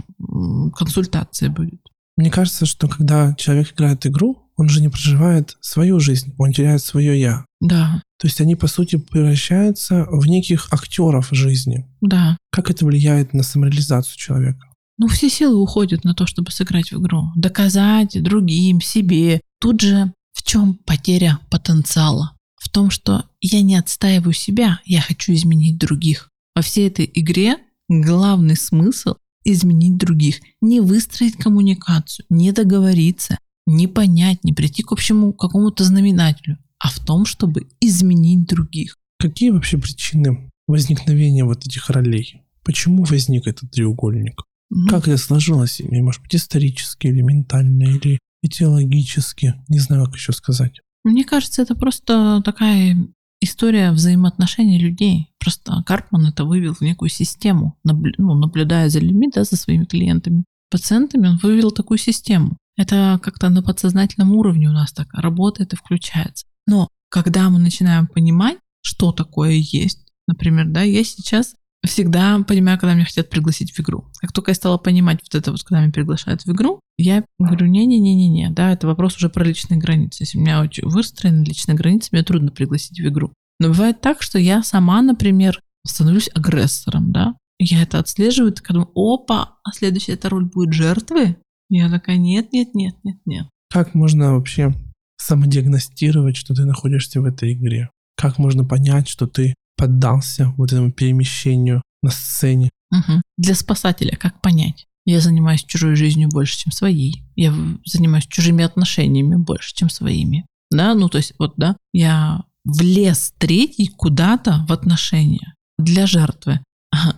консультации 0.78 1.48
будет. 1.48 1.82
Мне 2.16 2.30
кажется, 2.30 2.64
что 2.64 2.88
когда 2.88 3.34
человек 3.34 3.74
играет 3.74 4.06
игру, 4.06 4.50
он 4.56 4.70
же 4.70 4.80
не 4.80 4.88
проживает 4.88 5.58
свою 5.60 6.00
жизнь, 6.00 6.34
он 6.38 6.52
теряет 6.54 6.82
свое 6.82 7.20
я. 7.20 7.44
Да. 7.60 8.00
То 8.18 8.28
есть 8.28 8.40
они, 8.40 8.56
по 8.56 8.66
сути, 8.66 8.96
превращаются 8.96 10.06
в 10.10 10.26
неких 10.26 10.72
актеров 10.72 11.28
жизни. 11.32 11.86
Да. 12.00 12.38
Как 12.50 12.70
это 12.70 12.86
влияет 12.86 13.34
на 13.34 13.42
самореализацию 13.42 14.16
человека? 14.16 14.67
Ну, 14.98 15.06
все 15.06 15.30
силы 15.30 15.60
уходят 15.60 16.04
на 16.04 16.14
то, 16.14 16.26
чтобы 16.26 16.50
сыграть 16.50 16.90
в 16.90 17.00
игру. 17.00 17.30
Доказать 17.36 18.20
другим, 18.20 18.80
себе. 18.80 19.40
Тут 19.60 19.80
же 19.80 20.12
в 20.32 20.42
чем 20.42 20.74
потеря 20.74 21.38
потенциала? 21.50 22.36
В 22.56 22.68
том, 22.68 22.90
что 22.90 23.24
я 23.40 23.62
не 23.62 23.76
отстаиваю 23.76 24.32
себя, 24.32 24.80
я 24.84 25.00
хочу 25.00 25.32
изменить 25.32 25.78
других. 25.78 26.30
Во 26.56 26.62
всей 26.62 26.88
этой 26.88 27.10
игре 27.14 27.56
главный 27.88 28.56
смысл 28.56 29.14
изменить 29.44 29.96
других, 29.96 30.40
не 30.60 30.80
выстроить 30.80 31.36
коммуникацию, 31.36 32.26
не 32.28 32.52
договориться, 32.52 33.38
не 33.66 33.86
понять, 33.86 34.44
не 34.44 34.52
прийти 34.52 34.82
к 34.82 34.92
общему 34.92 35.32
какому-то 35.32 35.84
знаменателю, 35.84 36.58
а 36.78 36.88
в 36.88 36.98
том, 37.04 37.24
чтобы 37.24 37.68
изменить 37.80 38.46
других. 38.46 38.96
Какие 39.18 39.50
вообще 39.50 39.78
причины 39.78 40.50
возникновения 40.66 41.44
вот 41.44 41.66
этих 41.66 41.88
ролей? 41.90 42.42
Почему 42.64 43.04
возник 43.04 43.46
этот 43.46 43.70
треугольник? 43.70 44.42
Mm-hmm. 44.72 44.88
Как 44.88 45.08
это 45.08 45.16
сложилось? 45.16 45.80
Может 45.80 46.22
быть, 46.22 46.34
исторически 46.34 47.06
или 47.06 47.22
ментально, 47.22 47.84
или 47.84 48.18
этиологически? 48.42 49.54
Не 49.68 49.78
знаю, 49.78 50.06
как 50.06 50.16
еще 50.16 50.32
сказать. 50.32 50.80
Мне 51.04 51.24
кажется, 51.24 51.62
это 51.62 51.74
просто 51.74 52.42
такая 52.44 52.96
история 53.40 53.92
взаимоотношений 53.92 54.78
людей. 54.78 55.30
Просто 55.38 55.82
Карпман 55.86 56.26
это 56.26 56.44
вывел 56.44 56.74
в 56.74 56.80
некую 56.80 57.08
систему, 57.08 57.78
наблю, 57.84 58.12
ну, 58.18 58.34
наблюдая 58.34 58.88
за 58.88 58.98
людьми, 59.00 59.30
да, 59.32 59.44
за 59.44 59.56
своими 59.56 59.84
клиентами, 59.84 60.44
пациентами, 60.70 61.28
он 61.28 61.38
вывел 61.38 61.70
такую 61.70 61.98
систему. 61.98 62.56
Это 62.76 63.18
как-то 63.22 63.48
на 63.48 63.62
подсознательном 63.62 64.32
уровне 64.32 64.68
у 64.68 64.72
нас 64.72 64.92
так 64.92 65.12
работает 65.14 65.72
и 65.72 65.76
включается. 65.76 66.46
Но 66.66 66.88
когда 67.08 67.48
мы 67.48 67.58
начинаем 67.58 68.06
понимать, 68.06 68.58
что 68.82 69.12
такое 69.12 69.52
есть, 69.52 70.06
например, 70.26 70.68
да, 70.68 70.82
я 70.82 71.02
сейчас 71.04 71.54
всегда 71.84 72.38
понимаю, 72.46 72.78
когда 72.78 72.94
меня 72.94 73.04
хотят 73.04 73.30
пригласить 73.30 73.72
в 73.72 73.80
игру. 73.80 74.06
Как 74.20 74.32
только 74.32 74.50
я 74.50 74.54
стала 74.54 74.78
понимать 74.78 75.20
вот 75.22 75.34
это 75.34 75.52
вот, 75.52 75.62
когда 75.62 75.80
меня 75.80 75.92
приглашают 75.92 76.42
в 76.42 76.52
игру, 76.52 76.80
я 76.96 77.24
говорю, 77.38 77.66
не-не-не-не-не, 77.66 78.50
да, 78.50 78.72
это 78.72 78.86
вопрос 78.86 79.16
уже 79.16 79.28
про 79.28 79.44
личные 79.44 79.78
границы. 79.78 80.24
Если 80.24 80.38
у 80.38 80.40
меня 80.40 80.60
очень 80.60 80.88
выстроены 80.88 81.44
личные 81.44 81.76
границы, 81.76 82.08
мне 82.12 82.22
трудно 82.22 82.50
пригласить 82.50 82.98
в 82.98 83.06
игру. 83.08 83.32
Но 83.60 83.68
бывает 83.68 84.00
так, 84.00 84.22
что 84.22 84.38
я 84.38 84.62
сама, 84.62 85.02
например, 85.02 85.60
становлюсь 85.86 86.30
агрессором, 86.34 87.12
да, 87.12 87.34
я 87.58 87.82
это 87.82 87.98
отслеживаю, 87.98 88.52
так 88.52 88.68
думаю, 88.68 88.90
опа, 88.94 89.56
а 89.64 89.72
следующая 89.72 90.12
эта 90.12 90.28
роль 90.28 90.44
будет 90.44 90.72
жертвы? 90.72 91.36
Я 91.68 91.90
такая, 91.90 92.16
нет, 92.16 92.52
нет, 92.52 92.74
нет, 92.74 92.94
нет, 93.02 93.16
нет. 93.26 93.46
Как 93.70 93.94
можно 93.94 94.34
вообще 94.34 94.72
самодиагностировать, 95.16 96.36
что 96.36 96.54
ты 96.54 96.64
находишься 96.64 97.20
в 97.20 97.24
этой 97.24 97.52
игре? 97.52 97.90
Как 98.16 98.38
можно 98.38 98.64
понять, 98.64 99.08
что 99.08 99.26
ты 99.26 99.54
поддался 99.78 100.52
вот 100.58 100.72
этому 100.72 100.92
перемещению 100.92 101.82
на 102.02 102.10
сцене. 102.10 102.70
Угу. 102.90 103.22
Для 103.38 103.54
спасателя 103.54 104.16
как 104.16 104.42
понять? 104.42 104.86
Я 105.06 105.20
занимаюсь 105.20 105.64
чужой 105.64 105.96
жизнью 105.96 106.28
больше, 106.28 106.58
чем 106.58 106.72
своей. 106.72 107.22
Я 107.34 107.54
занимаюсь 107.86 108.26
чужими 108.26 108.64
отношениями 108.64 109.36
больше, 109.36 109.74
чем 109.74 109.88
своими. 109.88 110.44
Да, 110.70 110.92
ну 110.94 111.08
то 111.08 111.16
есть 111.16 111.32
вот, 111.38 111.54
да, 111.56 111.76
я 111.94 112.42
влез 112.64 113.32
третий 113.38 113.86
куда-то 113.86 114.66
в 114.68 114.72
отношения 114.72 115.54
для 115.78 116.06
жертвы. 116.06 116.60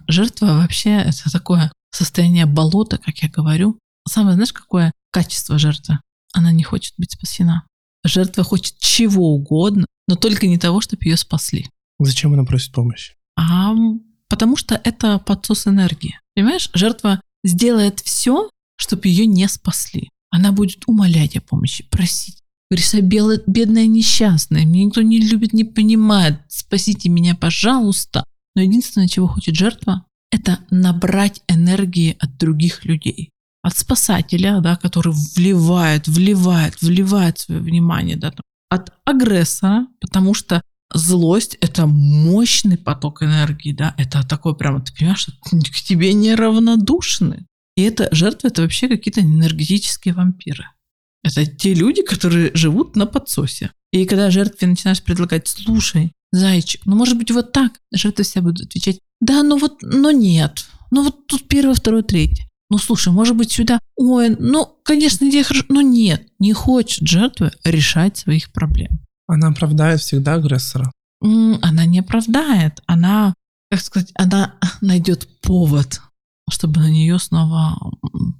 Жертва 0.07 0.47
вообще 0.47 0.91
это 0.91 1.33
такое 1.33 1.73
состояние 1.91 2.47
болота, 2.47 2.99
как 2.99 3.19
я 3.19 3.29
говорю. 3.29 3.79
Самое, 4.07 4.35
знаешь, 4.35 4.53
какое 4.53 4.93
качество 5.11 5.59
жертвы? 5.59 5.99
Она 6.33 6.53
не 6.53 6.63
хочет 6.63 6.95
быть 6.97 7.13
спасена. 7.13 7.65
Жертва 8.05 8.45
хочет 8.45 8.79
чего 8.79 9.35
угодно, 9.35 9.87
но 10.07 10.15
только 10.15 10.47
не 10.47 10.59
того, 10.59 10.81
чтобы 10.81 11.05
ее 11.05 11.17
спасли. 11.17 11.69
Зачем 12.07 12.33
она 12.33 12.45
просит 12.45 12.73
помощи? 12.73 13.15
А, 13.37 13.75
потому 14.29 14.57
что 14.57 14.81
это 14.83 15.19
подсос 15.19 15.67
энергии. 15.67 16.19
Понимаешь, 16.35 16.71
жертва 16.75 17.21
сделает 17.45 18.01
все, 18.01 18.51
чтобы 18.77 19.09
ее 19.09 19.27
не 19.27 19.49
спасли. 19.49 20.09
Она 20.31 20.53
будет 20.53 20.85
умолять 20.87 21.37
о 21.37 21.41
помощи, 21.41 21.85
просить. 21.91 22.39
Говоришь, 22.71 22.95
я 22.95 23.01
белая, 23.01 23.43
бедная 23.47 23.87
несчастная, 23.87 24.65
меня 24.65 24.85
никто 24.85 25.03
не 25.03 25.21
любит, 25.21 25.53
не 25.53 25.65
понимает, 25.65 26.41
спасите 26.49 27.09
меня, 27.09 27.35
пожалуйста. 27.35 28.25
Но 28.55 28.63
единственное, 28.63 29.09
чего 29.09 29.27
хочет 29.27 29.57
жертва, 29.57 30.05
это 30.31 30.61
набрать 30.71 31.43
энергии 31.49 32.17
от 32.21 32.37
других 32.39 32.85
людей. 32.85 33.31
От 33.63 33.77
спасателя, 33.77 34.61
да, 34.61 34.77
который 34.77 35.13
вливает, 35.13 36.07
вливает, 36.07 36.81
вливает 36.81 37.41
свое 37.41 37.61
внимание, 37.61 38.17
да, 38.17 38.33
от 38.71 38.93
агрессора, 39.05 39.89
потому 40.01 40.33
что 40.33 40.63
злость— 40.93 41.57
это 41.61 41.87
мощный 41.87 42.79
поток 42.79 43.23
энергии, 43.23 43.73
да, 43.73 43.95
это 43.99 44.27
такой 44.27 44.57
прямо, 44.57 44.81
ты 44.81 44.93
понимаешь, 44.95 45.21
что 45.21 45.33
к 45.43 45.83
тебе 45.83 46.13
неравнодушны. 46.13 47.47
И 47.77 47.83
это 47.83 48.09
жертвы— 48.13 48.49
это 48.51 48.63
вообще 48.63 48.89
какие-то 48.89 49.21
энергетические 49.21 50.15
вампиры. 50.15 50.67
Это 51.23 51.47
те 51.47 51.75
люди, 51.75 52.03
которые 52.03 52.51
живут 52.55 52.97
на 52.97 53.07
подсосе. 53.07 53.71
И 53.93 54.05
когда 54.07 54.31
жертве 54.31 54.69
начинаешь 54.69 55.03
предлагать, 55.03 55.49
слушай, 55.49 56.13
зайчик, 56.33 56.87
ну 56.87 56.97
может 56.97 57.19
быть 57.19 57.31
вот 57.31 57.53
так, 57.53 57.73
жертва 57.93 58.25
себя 58.25 58.43
будет 58.43 58.67
отвечать, 58.67 59.01
да, 59.21 59.43
ну 59.43 59.59
вот, 59.59 59.83
но 59.83 60.11
нет, 60.11 60.67
ну 60.91 61.05
вот 61.05 61.27
тут 61.27 61.49
первое, 61.49 61.75
второе, 61.75 62.03
третье. 62.03 62.47
Ну 62.71 62.79
слушай, 62.79 63.13
может 63.13 63.37
быть 63.37 63.51
сюда, 63.51 63.81
ой, 63.97 64.37
ну 64.39 64.79
конечно 64.85 65.29
идея 65.29 65.43
хорошо, 65.43 65.65
но 65.69 65.81
нет, 65.81 66.29
не 66.39 66.53
хочет 66.53 67.07
жертва 67.07 67.53
решать 67.65 68.17
своих 68.17 68.53
проблем. 68.53 69.01
Она 69.31 69.49
оправдает 69.49 70.01
всегда 70.01 70.35
агрессора. 70.35 70.91
Она 71.21 71.85
не 71.87 72.01
оправдает. 72.01 72.83
Она, 72.87 73.35
как 73.71 73.81
сказать, 73.81 74.11
она 74.15 74.55
найдет 74.81 75.29
повод, 75.41 76.01
чтобы 76.51 76.81
на 76.81 76.91
нее 76.91 77.19
снова 77.21 77.79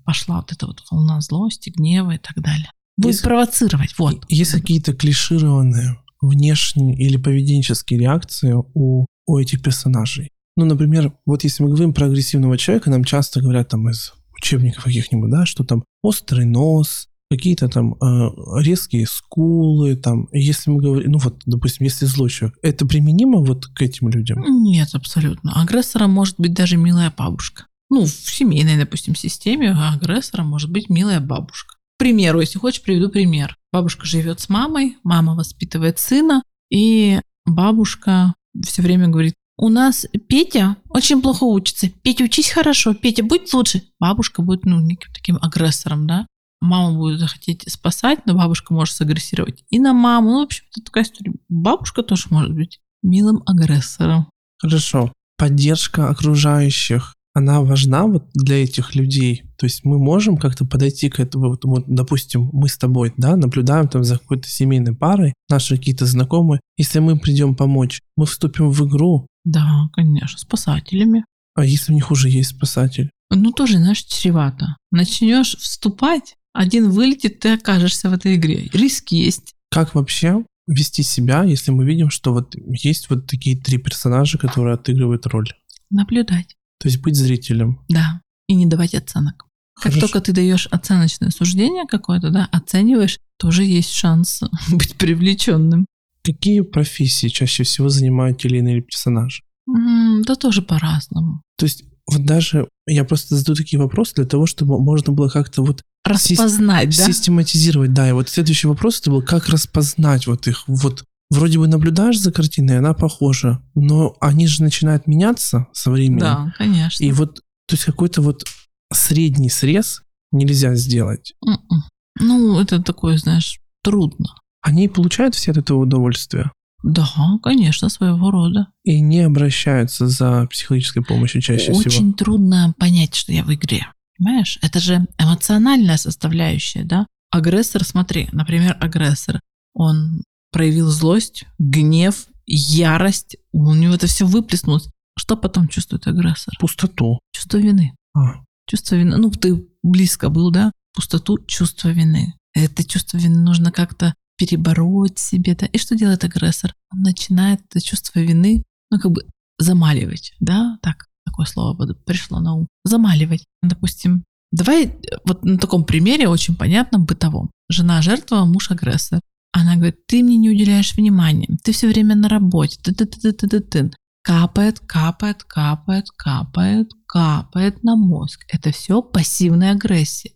пошла 0.05 0.37
вот 0.37 0.51
эта 0.51 0.67
вот 0.67 0.83
волна 0.91 1.21
злости, 1.21 1.71
гнева 1.71 2.17
и 2.17 2.19
так 2.19 2.43
далее. 2.43 2.71
Будет 2.97 3.13
Есть, 3.13 3.23
провоцировать, 3.23 3.97
вот. 3.99 4.25
Есть 4.29 4.53
какие-то 4.53 4.93
клишированные 4.93 5.99
внешние 6.21 6.97
или 6.97 7.17
поведенческие 7.17 8.01
реакции 8.01 8.55
у, 8.75 9.07
у 9.27 9.39
этих 9.39 9.63
персонажей. 9.63 10.31
Ну, 10.57 10.65
например, 10.65 11.13
вот 11.25 11.45
если 11.45 11.63
мы 11.63 11.69
говорим 11.71 11.95
про 11.95 12.07
агрессивного 12.07 12.59
человека, 12.59 12.91
нам 12.91 13.05
часто 13.05 13.41
говорят 13.41 13.69
там 13.69 13.89
из 13.89 14.13
учебников 14.37 14.85
каких-нибудь, 14.85 15.31
да, 15.31 15.47
что 15.47 15.63
там 15.65 15.85
острый 16.03 16.47
нос, 16.47 17.09
какие-то 17.31 17.69
там 17.69 17.95
э, 17.95 18.31
резкие 18.61 19.07
скулы, 19.07 19.95
там, 19.95 20.29
если 20.33 20.71
мы 20.71 20.81
говорим, 20.83 21.13
ну 21.13 21.19
вот, 21.19 21.41
допустим, 21.47 21.85
если 21.85 22.05
злой 22.05 22.29
человек, 22.29 22.59
это 22.61 22.85
применимо 22.85 23.39
вот 23.39 23.67
к 23.67 23.83
этим 23.83 24.09
людям? 24.09 24.43
Нет, 24.63 24.91
абсолютно. 24.95 25.53
Агрессором 25.63 26.11
может 26.11 26.35
быть 26.39 26.53
даже 26.53 26.77
милая 26.77 27.13
бабушка. 27.17 27.67
Ну, 27.89 28.05
в 28.05 28.09
семейной, 28.09 28.77
допустим, 28.77 29.15
системе 29.15 29.71
агрессором 29.71 30.49
может 30.49 30.71
быть 30.71 30.91
милая 30.91 31.21
бабушка. 31.21 31.77
К 31.97 31.99
примеру, 31.99 32.41
если 32.41 32.59
хочешь, 32.59 32.83
приведу 32.83 33.11
пример. 33.11 33.57
Бабушка 33.73 34.07
живет 34.07 34.41
с 34.41 34.49
мамой, 34.49 34.97
мама 35.05 35.37
воспитывает 35.37 36.01
сына, 36.01 36.43
и 36.69 37.21
бабушка 37.47 38.35
все 38.65 38.83
время 38.83 39.07
говорит, 39.07 39.35
у 39.57 39.69
нас 39.69 40.07
Петя 40.29 40.77
очень 40.89 41.23
плохо 41.23 41.45
учится. 41.45 41.91
Петя, 42.03 42.25
учись 42.25 42.51
хорошо. 42.51 42.95
Петя, 42.95 43.23
будь 43.23 43.53
лучше. 43.53 43.83
Бабушка 44.01 44.43
будет, 44.43 44.65
ну, 44.65 44.81
неким 44.81 45.13
таким 45.13 45.39
агрессором, 45.41 46.07
да 46.07 46.27
мама 46.61 46.97
будет 46.97 47.21
захотеть 47.21 47.65
спасать, 47.71 48.27
но 48.27 48.35
бабушка 48.35 48.73
может 48.73 48.95
сагрессировать 48.95 49.65
и 49.71 49.79
на 49.79 49.93
маму. 49.93 50.31
Ну, 50.31 50.41
в 50.41 50.45
общем, 50.45 50.65
это 50.71 50.85
такая 50.85 51.05
история. 51.05 51.33
Бабушка 51.49 52.03
тоже 52.03 52.27
может 52.31 52.55
быть 52.55 52.81
милым 53.03 53.43
агрессором. 53.47 54.31
Хорошо. 54.59 55.13
Поддержка 55.37 56.11
окружающих, 56.11 57.15
она 57.33 57.61
важна 57.61 58.07
вот 58.07 58.29
для 58.35 58.63
этих 58.63 58.95
людей. 58.95 59.45
То 59.57 59.67
есть 59.67 59.85
мы 59.85 59.99
можем 59.99 60.37
как-то 60.37 60.67
подойти 60.67 61.09
к 61.09 61.21
этому, 61.21 61.49
вот, 61.51 61.65
вот, 61.65 61.85
допустим, 61.87 62.51
мы 62.53 62.69
с 62.69 62.77
тобой, 62.77 63.15
да, 63.17 63.37
наблюдаем 63.37 63.89
там 63.89 64.05
за 64.05 64.19
какой-то 64.19 64.49
семейной 64.49 64.95
парой, 64.95 65.33
наши 65.49 65.77
какие-то 65.77 66.07
знакомые. 66.07 66.61
Если 66.77 66.99
мы 66.99 67.19
придем 67.19 67.55
помочь, 67.55 68.01
мы 68.17 68.27
вступим 68.27 68.71
в 68.71 68.87
игру. 68.87 69.27
Да, 69.45 69.89
конечно, 69.93 70.39
спасателями. 70.39 71.25
А 71.55 71.65
если 71.65 71.93
у 71.93 71.95
них 71.95 72.11
уже 72.11 72.29
есть 72.29 72.51
спасатель? 72.51 73.11
Ну, 73.31 73.53
тоже, 73.53 73.79
знаешь, 73.79 74.03
чревато. 74.03 74.77
Начнешь 74.91 75.57
вступать, 75.57 76.35
один 76.53 76.91
вылетит, 76.91 77.41
ты 77.41 77.55
окажешься 77.55 78.11
в 78.11 78.13
этой 78.13 78.37
игре. 78.37 78.69
Риск 78.73 79.11
есть. 79.13 79.55
Как 79.71 79.95
вообще 79.95 80.45
вести 80.67 81.03
себя, 81.03 81.45
если 81.45 81.71
мы 81.71 81.85
видим, 81.85 82.11
что 82.11 82.33
вот 82.33 82.55
есть 82.57 83.11
вот 83.11 83.27
такие 83.27 83.57
три 83.57 83.79
персонажа, 83.79 84.39
которые 84.39 84.75
отыгрывают 84.75 85.27
роль? 85.27 85.49
Наблюдать. 85.91 86.57
То 86.81 86.89
есть 86.89 87.01
быть 87.01 87.17
зрителем. 87.17 87.81
Да. 87.89 88.21
И 88.49 88.55
не 88.55 88.67
давать 88.67 88.95
оценок. 88.95 89.47
Хорошо. 89.75 90.01
Как 90.01 90.11
только 90.11 90.21
ты 90.25 90.33
даешь 90.33 90.67
оценочное 90.71 91.31
суждение 91.31 91.87
какое-то, 91.87 92.31
да, 92.31 92.49
оцениваешь, 92.53 93.19
тоже 93.39 93.65
есть 93.65 93.93
шанс 93.93 94.43
быть 94.71 94.97
привлеченным. 94.97 95.87
Какие 96.23 96.61
профессии 96.61 97.29
чаще 97.29 97.65
всего 97.65 97.89
занимают 97.89 98.39
те 98.39 98.49
или 98.49 98.59
иные 98.59 98.83
персонажи? 98.83 99.43
Mm, 99.69 100.23
да 100.27 100.35
тоже 100.35 100.63
по-разному. 100.63 101.43
То 101.57 101.65
есть 101.65 101.85
вот 102.07 102.25
даже 102.25 102.69
я 102.87 103.05
просто 103.05 103.37
задаю 103.37 103.57
такие 103.57 103.81
вопросы 103.81 104.15
для 104.17 104.27
того, 104.27 104.47
чтобы 104.47 104.83
можно 104.83 105.13
было 105.13 105.29
как-то 105.29 105.63
вот 105.63 105.83
распознать, 106.05 106.93
си- 106.95 107.01
да? 107.01 107.07
Систематизировать, 107.07 107.93
да. 107.93 108.09
И 108.09 108.13
вот 108.13 108.29
следующий 108.29 108.67
вопрос 108.67 109.01
это 109.01 109.11
был, 109.11 109.23
как 109.23 109.49
распознать 109.49 110.27
вот 110.27 110.47
их. 110.47 110.65
Вот 110.67 111.05
вроде 111.31 111.59
бы 111.59 111.69
наблюдаешь 111.69 112.19
за 112.19 112.33
картиной, 112.33 112.79
она 112.79 112.95
похожа, 112.95 113.63
но 113.75 114.17
они 114.21 114.47
же 114.47 114.63
начинают 114.63 115.07
меняться 115.07 115.67
со 115.73 115.91
временем. 115.91 116.21
Да, 116.21 116.55
конечно. 116.59 117.05
И 117.05 117.13
вот, 117.13 117.37
то 117.67 117.75
есть 117.75 117.85
какой-то 117.85 118.23
вот 118.23 118.45
средний 118.93 119.51
срез 119.51 120.03
нельзя 120.33 120.75
сделать. 120.75 121.35
М-м. 121.47 121.85
Ну, 122.19 122.61
это 122.61 122.83
такое, 122.83 123.17
знаешь, 123.19 123.61
трудно. 123.83 124.35
Они 124.63 124.89
получают 124.89 125.35
все 125.35 125.53
от 125.53 125.59
этого 125.59 125.79
удовольствие. 125.79 126.51
Да, 126.83 127.07
конечно, 127.43 127.89
своего 127.91 128.31
рода. 128.31 128.69
И 128.85 129.01
не 129.01 129.21
обращаются 129.21 130.09
за 130.09 130.47
психологической 130.51 131.03
помощью 131.05 131.41
чаще 131.43 131.73
Очень 131.73 131.91
всего. 131.91 132.13
трудно 132.15 132.75
понять, 132.79 133.15
что 133.15 133.33
я 133.33 133.45
в 133.45 133.53
игре. 133.53 133.87
Понимаешь? 134.21 134.59
Это 134.61 134.81
же 134.81 135.07
эмоциональная 135.19 135.97
составляющая, 135.97 136.85
да? 136.85 137.07
Агрессор, 137.31 137.85
смотри, 137.85 138.29
например, 138.33 138.77
агрессор, 138.79 139.41
он 139.73 140.25
проявил 140.53 140.89
злость, 140.89 141.45
гнев, 141.59 142.27
ярость, 142.47 143.37
у 143.53 143.75
него 143.75 143.95
это 143.95 144.07
все 144.07 144.27
выплеснулось. 144.27 144.89
Что 145.19 145.37
потом 145.37 145.69
чувствует 145.69 146.07
агрессор? 146.07 146.55
Пустоту. 146.59 147.19
Чувство 147.33 147.59
вины. 147.59 147.95
А, 148.15 148.43
Чувство 148.67 148.97
вины. 148.97 149.17
Ну, 149.17 149.31
ты 149.31 149.67
близко 149.83 150.29
был, 150.29 150.51
да? 150.51 150.73
Пустоту, 150.93 151.39
чувство 151.47 151.89
вины. 151.89 152.35
Это 152.53 152.85
чувство 152.85 153.17
вины 153.17 153.39
нужно 153.39 153.73
как-то 153.73 154.15
перебороть 154.37 155.19
себе. 155.19 155.55
Да? 155.55 155.67
И 155.67 155.79
что 155.79 155.97
делает 155.97 156.25
агрессор? 156.25 156.75
Он 156.93 157.03
начинает 157.03 157.61
это 157.71 157.81
чувство 157.81 158.19
вины, 158.21 158.65
ну, 158.91 158.99
как 158.99 159.13
бы 159.13 159.25
замаливать, 159.59 160.35
да? 160.41 160.79
Так, 160.83 161.07
такое 161.31 161.47
слово 161.47 161.95
пришло 162.05 162.41
на 162.41 162.55
ум. 162.55 162.69
Замаливать. 162.85 163.47
Допустим, 163.63 164.25
давай 164.53 164.87
э, 164.87 164.99
вот 165.25 165.45
на 165.45 165.59
таком 165.59 165.85
примере 165.85 166.29
очень 166.29 166.57
понятном 166.57 167.05
бытовом. 167.05 167.51
Жена 167.71 168.03
жертва, 168.03 168.45
муж 168.45 168.71
агрессор. 168.71 169.21
Она 169.53 169.77
говорит, 169.77 170.07
ты 170.07 170.23
мне 170.23 170.37
не 170.37 170.51
уделяешь 170.51 170.95
внимания, 170.95 171.49
ты 171.65 171.73
все 171.73 171.89
время 171.89 172.15
на 172.15 172.29
работе, 172.29 172.79
ты 172.83 172.95
ты 172.95 173.05
ты 173.07 173.21
ты 173.21 173.33
ты 173.33 173.49
ты 173.49 173.61
ты 173.61 173.91
Капает, 174.23 174.81
капает, 174.81 175.45
капает, 175.45 176.11
капает, 176.15 176.91
капает 177.07 177.83
на 177.83 177.97
мозг. 177.97 178.45
Это 178.49 178.71
все 178.71 179.01
пассивная 179.01 179.73
агрессия. 179.73 180.33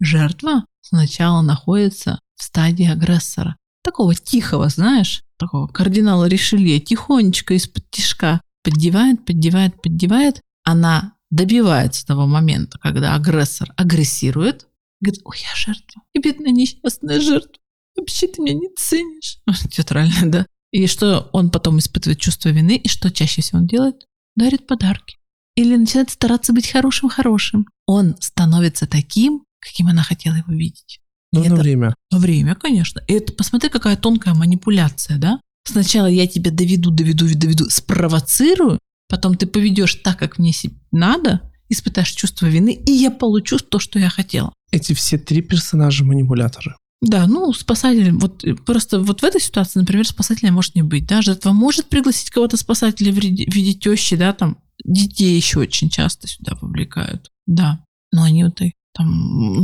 Жертва 0.00 0.66
сначала 0.82 1.42
находится 1.42 2.20
в 2.36 2.44
стадии 2.44 2.86
агрессора. 2.86 3.56
Такого 3.82 4.14
тихого, 4.14 4.68
знаешь, 4.68 5.24
такого 5.36 5.66
кардинала 5.66 6.26
Ришелье, 6.26 6.78
тихонечко 6.78 7.54
из-под 7.54 7.90
тишка 7.90 8.40
поддевает, 8.64 9.24
поддевает, 9.24 9.80
поддевает. 9.80 10.40
Она 10.64 11.14
добивается 11.30 12.04
того 12.06 12.26
момента, 12.26 12.78
когда 12.78 13.14
агрессор 13.14 13.72
агрессирует, 13.76 14.66
говорит, 15.00 15.20
ой, 15.24 15.36
я 15.42 15.54
жертва, 15.54 16.02
и 16.14 16.18
бедная 16.20 16.50
несчастная 16.52 17.20
жертва, 17.20 17.60
вообще 17.96 18.26
ты 18.26 18.42
меня 18.42 18.54
не 18.54 18.68
ценишь. 18.76 19.38
Театрально, 19.70 20.30
да? 20.30 20.46
И 20.72 20.86
что 20.88 21.28
он 21.32 21.50
потом 21.50 21.78
испытывает 21.78 22.18
чувство 22.18 22.48
вины, 22.48 22.76
и 22.76 22.88
что 22.88 23.10
чаще 23.12 23.42
всего 23.42 23.60
он 23.60 23.66
делает? 23.66 24.06
Дарит 24.36 24.66
подарки. 24.66 25.16
Или 25.54 25.76
начинает 25.76 26.10
стараться 26.10 26.52
быть 26.52 26.68
хорошим-хорошим. 26.68 27.66
Он 27.86 28.16
становится 28.18 28.88
таким, 28.88 29.44
каким 29.60 29.86
она 29.86 30.02
хотела 30.02 30.34
его 30.34 30.52
видеть. 30.52 30.98
ну, 31.32 31.44
И 31.44 31.48
на 31.48 31.54
это- 31.54 31.62
время. 31.62 31.94
Время, 32.10 32.54
конечно. 32.56 33.00
И 33.06 33.12
это 33.12 33.32
посмотри, 33.32 33.68
какая 33.70 33.96
тонкая 33.96 34.34
манипуляция, 34.34 35.18
да? 35.18 35.40
Сначала 35.64 36.06
я 36.06 36.26
тебя 36.26 36.50
доведу, 36.50 36.90
доведу, 36.90 37.26
доведу, 37.34 37.70
спровоцирую, 37.70 38.78
потом 39.08 39.36
ты 39.36 39.46
поведешь 39.46 39.94
так, 39.96 40.18
как 40.18 40.38
мне 40.38 40.52
надо, 40.92 41.50
испытаешь 41.68 42.10
чувство 42.10 42.46
вины, 42.46 42.74
и 42.74 42.92
я 42.92 43.10
получу 43.10 43.58
то, 43.58 43.78
что 43.78 43.98
я 43.98 44.10
хотела. 44.10 44.52
Эти 44.70 44.92
все 44.92 45.18
три 45.18 45.40
персонажа 45.40 46.04
манипуляторы. 46.04 46.74
Да, 47.00 47.26
ну, 47.26 47.52
спасатель, 47.52 48.12
вот 48.12 48.44
э, 48.44 48.54
просто 48.54 49.00
вот 49.00 49.20
в 49.20 49.24
этой 49.24 49.40
ситуации, 49.40 49.78
например, 49.78 50.06
спасателя 50.06 50.52
может 50.52 50.74
не 50.74 50.82
быть, 50.82 51.06
да, 51.06 51.20
жертва 51.20 51.52
может 51.52 51.86
пригласить 51.86 52.30
кого-то 52.30 52.56
спасателя 52.56 53.12
в 53.12 53.16
виде, 53.16 53.50
в 53.50 53.54
виде 53.54 53.74
тещи, 53.74 54.16
да, 54.16 54.32
там, 54.32 54.58
детей 54.84 55.36
еще 55.36 55.60
очень 55.60 55.90
часто 55.90 56.28
сюда 56.28 56.56
вовлекают, 56.60 57.30
да, 57.46 57.84
но 58.12 58.22
они 58.22 58.44
вот 58.44 58.60
и 58.62 58.72
там, 58.94 59.08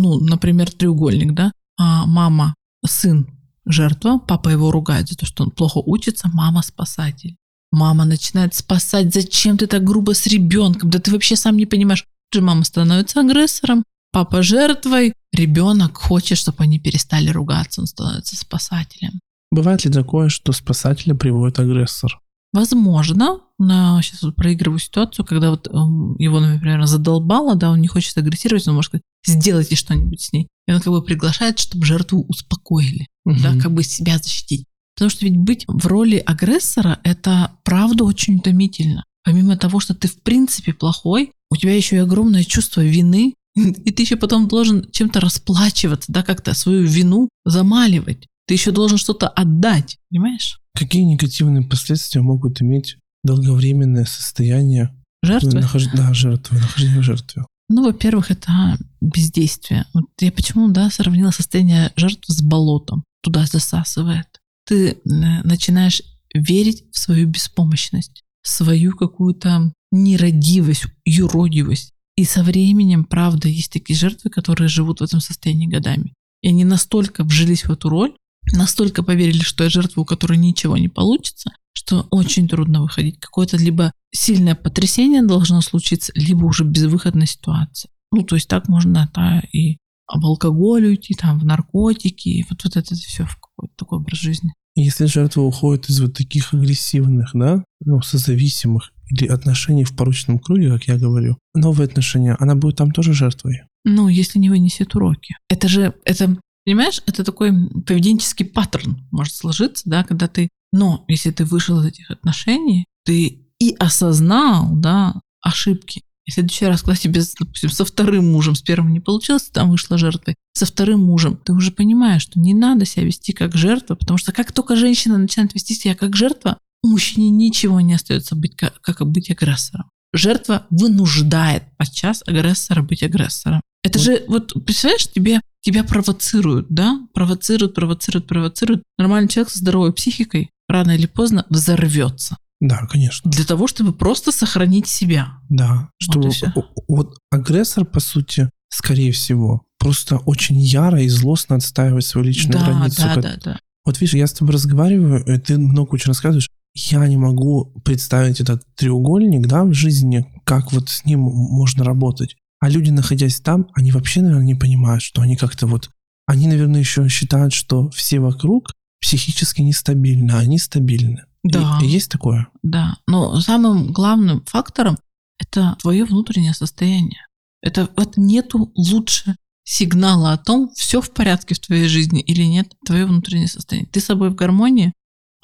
ну, 0.02 0.21
например, 0.21 0.71
треугольник, 0.71 1.33
да, 1.33 1.52
а 1.78 2.04
мама, 2.04 2.54
сын, 2.86 3.26
жертва, 3.73 4.19
папа 4.19 4.49
его 4.49 4.71
ругает 4.71 5.09
за 5.09 5.17
то, 5.17 5.26
что 5.26 5.45
он 5.45 5.50
плохо 5.50 5.78
учится, 5.78 6.28
мама 6.33 6.63
спасатель. 6.63 7.37
Мама 7.73 8.04
начинает 8.04 8.54
спасать, 8.54 9.15
зачем 9.15 9.56
ты 9.56 9.67
так 9.67 9.85
грубо 9.85 10.15
с 10.15 10.26
ребенком, 10.26 10.91
да 10.91 10.99
ты 10.99 11.13
вообще 11.13 11.37
сам 11.37 11.56
не 11.56 11.67
понимаешь. 11.67 12.04
Тут 12.30 12.41
же 12.41 12.47
мама 12.47 12.65
становится 12.65 13.21
агрессором, 13.21 13.85
папа 14.13 14.43
жертвой, 14.43 15.15
ребенок 15.33 15.97
хочет, 15.97 16.39
чтобы 16.39 16.65
они 16.65 16.78
перестали 16.78 17.30
ругаться, 17.30 17.80
он 17.80 17.87
становится 17.87 18.37
спасателем. 18.37 19.21
Бывает 19.50 19.85
ли 19.85 19.91
такое, 19.91 20.28
что 20.28 20.52
спасателя 20.52 21.15
приводит 21.15 21.59
агрессор? 21.59 22.21
Возможно, 22.52 23.41
но 23.58 24.00
сейчас 24.02 24.23
вот 24.23 24.34
проигрываю 24.34 24.78
ситуацию, 24.80 25.25
когда 25.25 25.50
вот 25.50 25.69
эм, 25.69 26.17
его, 26.19 26.41
например, 26.41 26.84
задолбало, 26.86 27.54
да, 27.54 27.71
он 27.71 27.80
не 27.80 27.86
хочет 27.89 28.17
агрессировать, 28.19 28.67
он 28.67 28.75
может 28.75 28.91
сказать, 28.91 29.02
сделайте 29.25 29.76
что-нибудь 29.76 30.21
с 30.21 30.32
ней. 30.32 30.49
И 30.67 30.73
он 30.73 30.80
как 30.80 30.93
бы 30.93 31.02
приглашает, 31.02 31.58
чтобы 31.58 31.84
жертву 31.86 32.25
успокоили, 32.28 33.06
да, 33.25 33.52
Мгм. 33.52 33.60
как 33.60 33.73
бы 33.73 33.82
себя 33.84 34.19
защитить. 34.19 34.65
Потому 34.97 35.10
что 35.10 35.25
ведь 35.25 35.36
быть 35.36 35.65
в 35.69 35.86
роли 35.86 36.17
агрессора– 36.17 36.99
это 37.04 37.52
правда 37.65 38.04
очень 38.04 38.36
утомительно. 38.36 39.04
Помимо 39.25 39.56
того, 39.56 39.78
что 39.80 39.95
ты 39.95 40.08
в 40.08 40.21
принципе 40.23 40.73
плохой, 40.73 41.32
у 41.50 41.56
тебя 41.56 41.75
еще 41.75 41.97
и 41.97 42.00
огромное 42.00 42.45
чувство 42.45 42.80
вины, 42.80 43.34
и 43.54 43.91
ты 43.93 44.02
еще 44.02 44.17
потом 44.17 44.49
должен 44.49 44.91
чем-то 44.91 45.21
расплачиваться, 45.21 46.13
да, 46.13 46.23
как-то 46.23 46.54
свою 46.54 46.84
вину 46.84 47.28
замаливать. 47.45 48.26
Ты 48.47 48.54
еще 48.54 48.73
должен 48.73 48.99
что-то 48.99 49.28
отдать, 49.28 49.99
понимаешь? 50.10 50.59
Какие 50.75 51.02
негативные 51.02 51.63
последствия 51.63 52.23
могут 52.23 52.63
иметь 52.63 52.97
долговременное 53.23 54.04
состояние 54.04 54.95
Жертвы. 55.23 55.61
нахож- 55.61 55.89
да, 55.95 56.15
жертвы, 56.15 56.59
нахождение 56.59 57.00
в 57.00 57.04
жертве? 57.04 57.45
Ну, 57.69 57.85
во-первых, 57.85 58.30
это 58.30 58.78
бездействие. 59.00 59.87
Вот 59.95 60.06
я 60.21 60.33
почему, 60.33 60.69
да, 60.71 60.91
сравнила 60.91 61.30
состояние 61.30 61.93
жертвы 61.97 62.35
с 62.35 62.43
болотом. 62.43 63.04
Туда 63.23 63.47
засасывает. 63.47 64.26
Ты 64.67 64.99
начинаешь 65.04 66.02
верить 66.35 66.85
в 66.93 66.99
свою 66.99 67.28
беспомощность, 67.28 68.23
в 68.43 68.49
свою 68.49 68.97
какую-то 68.97 69.73
нерадивость, 69.93 70.87
юродивость. 71.04 71.93
И 72.17 72.25
со 72.25 72.43
временем, 72.43 73.04
правда, 73.04 73.49
есть 73.49 73.73
такие 73.73 73.99
жертвы, 73.99 74.30
которые 74.30 74.69
живут 74.69 75.00
в 75.00 75.04
этом 75.04 75.21
состоянии 75.21 75.67
годами. 75.67 76.13
И 76.43 76.49
они 76.49 76.65
настолько 76.65 77.25
вжились 77.25 77.65
в 77.65 77.71
эту 77.71 77.89
роль, 77.89 78.15
настолько 78.52 79.02
поверили, 79.02 79.43
что 79.43 79.65
я 79.65 79.71
жертва, 79.71 80.02
у 80.02 80.04
которой 80.04 80.39
ничего 80.39 80.76
не 80.76 80.89
получится, 80.89 81.52
что 81.73 82.06
очень 82.10 82.49
трудно 82.49 82.82
выходить. 82.82 83.19
Какое-то 83.21 83.56
либо 83.56 83.93
сильное 84.13 84.54
потрясение 84.54 85.23
должно 85.23 85.60
случиться, 85.60 86.13
либо 86.15 86.45
уже 86.45 86.65
безвыходная 86.65 87.26
ситуация. 87.26 87.91
Ну, 88.13 88.23
то 88.23 88.36
есть 88.36 88.49
так 88.49 88.69
можно 88.69 89.10
да, 89.15 89.43
и 89.52 89.76
в 90.13 90.25
алкоголь 90.25 90.86
уйти, 90.86 91.15
там, 91.15 91.39
в 91.39 91.45
наркотики, 91.45 92.28
и 92.28 92.45
вот, 92.49 92.65
вот 92.65 92.76
это 92.76 92.95
все 92.95 93.25
в 93.25 93.36
какой-то 93.36 93.75
такой 93.76 93.99
образ 93.99 94.19
жизни. 94.19 94.52
Если 94.75 95.06
жертва 95.06 95.43
уходит 95.43 95.89
из 95.89 96.00
вот 96.00 96.15
таких 96.15 96.54
агрессивных, 96.54 97.30
да, 97.34 97.65
ну, 97.84 98.00
созависимых 98.02 98.93
или 99.10 99.26
отношений 99.26 99.84
в 99.84 99.95
порочном 99.95 100.39
круге, 100.39 100.71
как 100.71 100.84
я 100.84 100.97
говорю, 100.97 101.36
новые 101.54 101.86
отношения, 101.86 102.36
она 102.39 102.54
будет 102.54 102.76
там 102.76 102.93
тоже 102.93 103.13
жертвой. 103.13 103.63
Ну, 103.84 104.08
если 104.08 104.39
не 104.39 104.49
вынесет 104.49 104.95
уроки. 104.95 105.36
Это 105.49 105.69
же, 105.69 105.95
это, 106.04 106.39
понимаешь, 106.64 107.02
это 107.06 107.25
такой 107.25 107.52
поведенческий 107.86 108.46
паттерн 108.46 109.06
может 109.10 109.34
сложиться, 109.34 109.88
да, 109.88 110.04
когда 110.04 110.28
ты, 110.28 110.49
но 110.73 111.04
если 111.08 111.30
ты 111.30 111.44
вышел 111.44 111.80
из 111.80 111.86
этих 111.86 112.10
отношений, 112.10 112.86
ты 113.04 113.46
и 113.58 113.75
осознал, 113.78 114.68
да, 114.73 115.20
ошибки. 115.40 116.02
И 116.26 116.30
в 116.30 116.34
следующий 116.34 116.66
раз, 116.66 116.82
когда 116.82 116.96
тебе, 116.96 117.23
допустим, 117.38 117.70
со 117.70 117.84
вторым 117.84 118.30
мужем, 118.30 118.54
с 118.54 118.62
первым 118.62 118.92
не 118.92 119.00
получилось, 119.00 119.44
ты 119.44 119.52
там 119.52 119.70
вышла 119.70 119.99
жертвой, 119.99 120.36
со 120.52 120.66
вторым 120.66 121.00
мужем, 121.00 121.36
ты 121.36 121.52
уже 121.52 121.73
понимаешь, 121.73 122.23
что 122.23 122.38
не 122.38 122.54
надо 122.54 122.84
себя 122.84 123.04
вести 123.04 123.32
как 123.32 123.56
жертва, 123.56 123.94
потому 123.94 124.18
что 124.18 124.32
как 124.32 124.52
только 124.52 124.76
женщина 124.76 125.18
начинает 125.18 125.54
вести 125.54 125.75
себя 125.75 125.94
как 125.94 126.16
жертва, 126.16 126.58
мужчине 126.82 127.30
ничего 127.30 127.80
не 127.80 127.94
остается 127.94 128.34
быть 128.34 128.56
как, 128.56 128.80
как 128.80 129.06
быть 129.06 129.30
агрессором. 129.30 129.90
Жертва 130.12 130.66
вынуждает 130.70 131.64
подчас 131.76 132.23
агрессора 132.26 132.82
быть 132.82 133.02
агрессором. 133.02 133.60
Это 133.82 133.99
Вот. 133.99 134.04
же, 134.04 134.25
вот, 134.28 134.64
представляешь, 134.64 135.08
тебе, 135.08 135.40
тебя 135.62 135.84
провоцируют, 135.84 136.66
да? 136.70 137.00
Провоцируют, 137.14 137.75
провоцируют, 137.75 138.26
провоцируют. 138.26 138.82
Нормальный 138.99 139.28
человек 139.28 139.50
со 139.50 139.58
здоровой 139.58 139.92
психикой 139.92 140.50
рано 140.68 140.92
или 140.92 141.06
поздно 141.06 141.44
взорвется. 141.50 142.36
Да, 142.60 142.86
конечно. 142.90 143.30
Для 143.30 143.44
того, 143.44 143.66
чтобы 143.66 143.92
просто 143.92 144.32
сохранить 144.32 144.86
себя. 144.86 145.28
Да. 145.49 145.88
Что 145.99 146.18
Вот 146.20 146.26
и 146.26 146.30
всё. 146.30 146.46
о- 146.54 146.64
вот 146.88 147.16
агрессор, 147.30 147.84
по 147.86 148.00
сути, 148.00 148.50
скорее 148.68 149.12
всего, 149.12 149.62
просто 149.78 150.18
очень 150.18 150.58
яро 150.58 151.00
и 151.02 151.08
злостно 151.08 151.56
отстаивает 151.56 152.04
свою 152.04 152.26
личную 152.26 152.58
да, 152.60 152.66
границу. 152.66 153.02
да, 153.02 153.14
Как- 153.14 153.23
да, 153.23 153.36
да. 153.44 153.58
Вот 153.86 153.99
видишь, 154.00 154.14
я 154.14 154.26
с 154.26 154.32
тобой 154.34 154.54
разговариваю, 154.54 155.25
и 155.25 155.38
ты 155.38 155.56
много 155.58 155.94
очень 155.94 156.08
рассказываешь. 156.08 156.50
Я 156.75 157.04
не 157.08 157.16
могу 157.16 157.73
представить 157.84 158.40
этот 158.40 158.62
треугольник, 158.76 159.46
да, 159.46 159.64
в 159.64 159.73
жизни, 159.73 160.26
как 160.44 160.70
вот 160.73 160.88
с 160.90 161.04
ним 161.06 161.20
можно 161.20 161.82
работать. 161.82 162.36
А 162.60 162.68
люди, 162.68 162.90
находясь 162.90 163.40
там, 163.40 163.68
они 163.75 163.90
вообще, 163.90 164.20
наверное, 164.20 164.44
не 164.46 164.54
понимают, 164.54 165.02
что 165.02 165.23
они 165.23 165.36
как-то 165.36 165.66
вот... 165.66 165.90
Они, 166.26 166.46
наверное, 166.46 166.80
еще 166.80 167.08
считают, 167.08 167.52
что 167.52 167.90
все 167.90 168.20
вокруг 168.20 168.73
психически 169.00 169.62
нестабильны, 169.62 170.30
а 170.32 170.38
они 170.38 170.58
стабильны. 170.58 171.25
И- 171.42 171.49
Да. 171.49 171.78
и 171.82 171.86
есть 171.86 172.10
такое? 172.10 172.49
Да, 172.62 172.96
но 173.08 173.40
самым 173.40 173.92
главным 173.92 174.44
фактором 174.44 174.99
это 175.38 175.76
твое 175.80 176.04
внутреннее 176.04 176.52
состояние. 176.54 177.26
Это 177.62 177.88
вот 177.96 178.16
нету 178.18 178.70
лучше 178.76 179.36
сигнала 179.64 180.32
о 180.32 180.38
том, 180.38 180.70
все 180.75 181.00
в 181.00 181.10
порядке 181.12 181.54
в 181.54 181.60
твоей 181.60 181.88
жизни 181.88 182.20
или 182.20 182.42
нет, 182.42 182.75
твое 182.84 183.06
внутреннее 183.06 183.49
состояние. 183.49 183.88
Ты 183.90 184.00
с 184.00 184.04
собой 184.04 184.30
в 184.30 184.34
гармонии, 184.34 184.92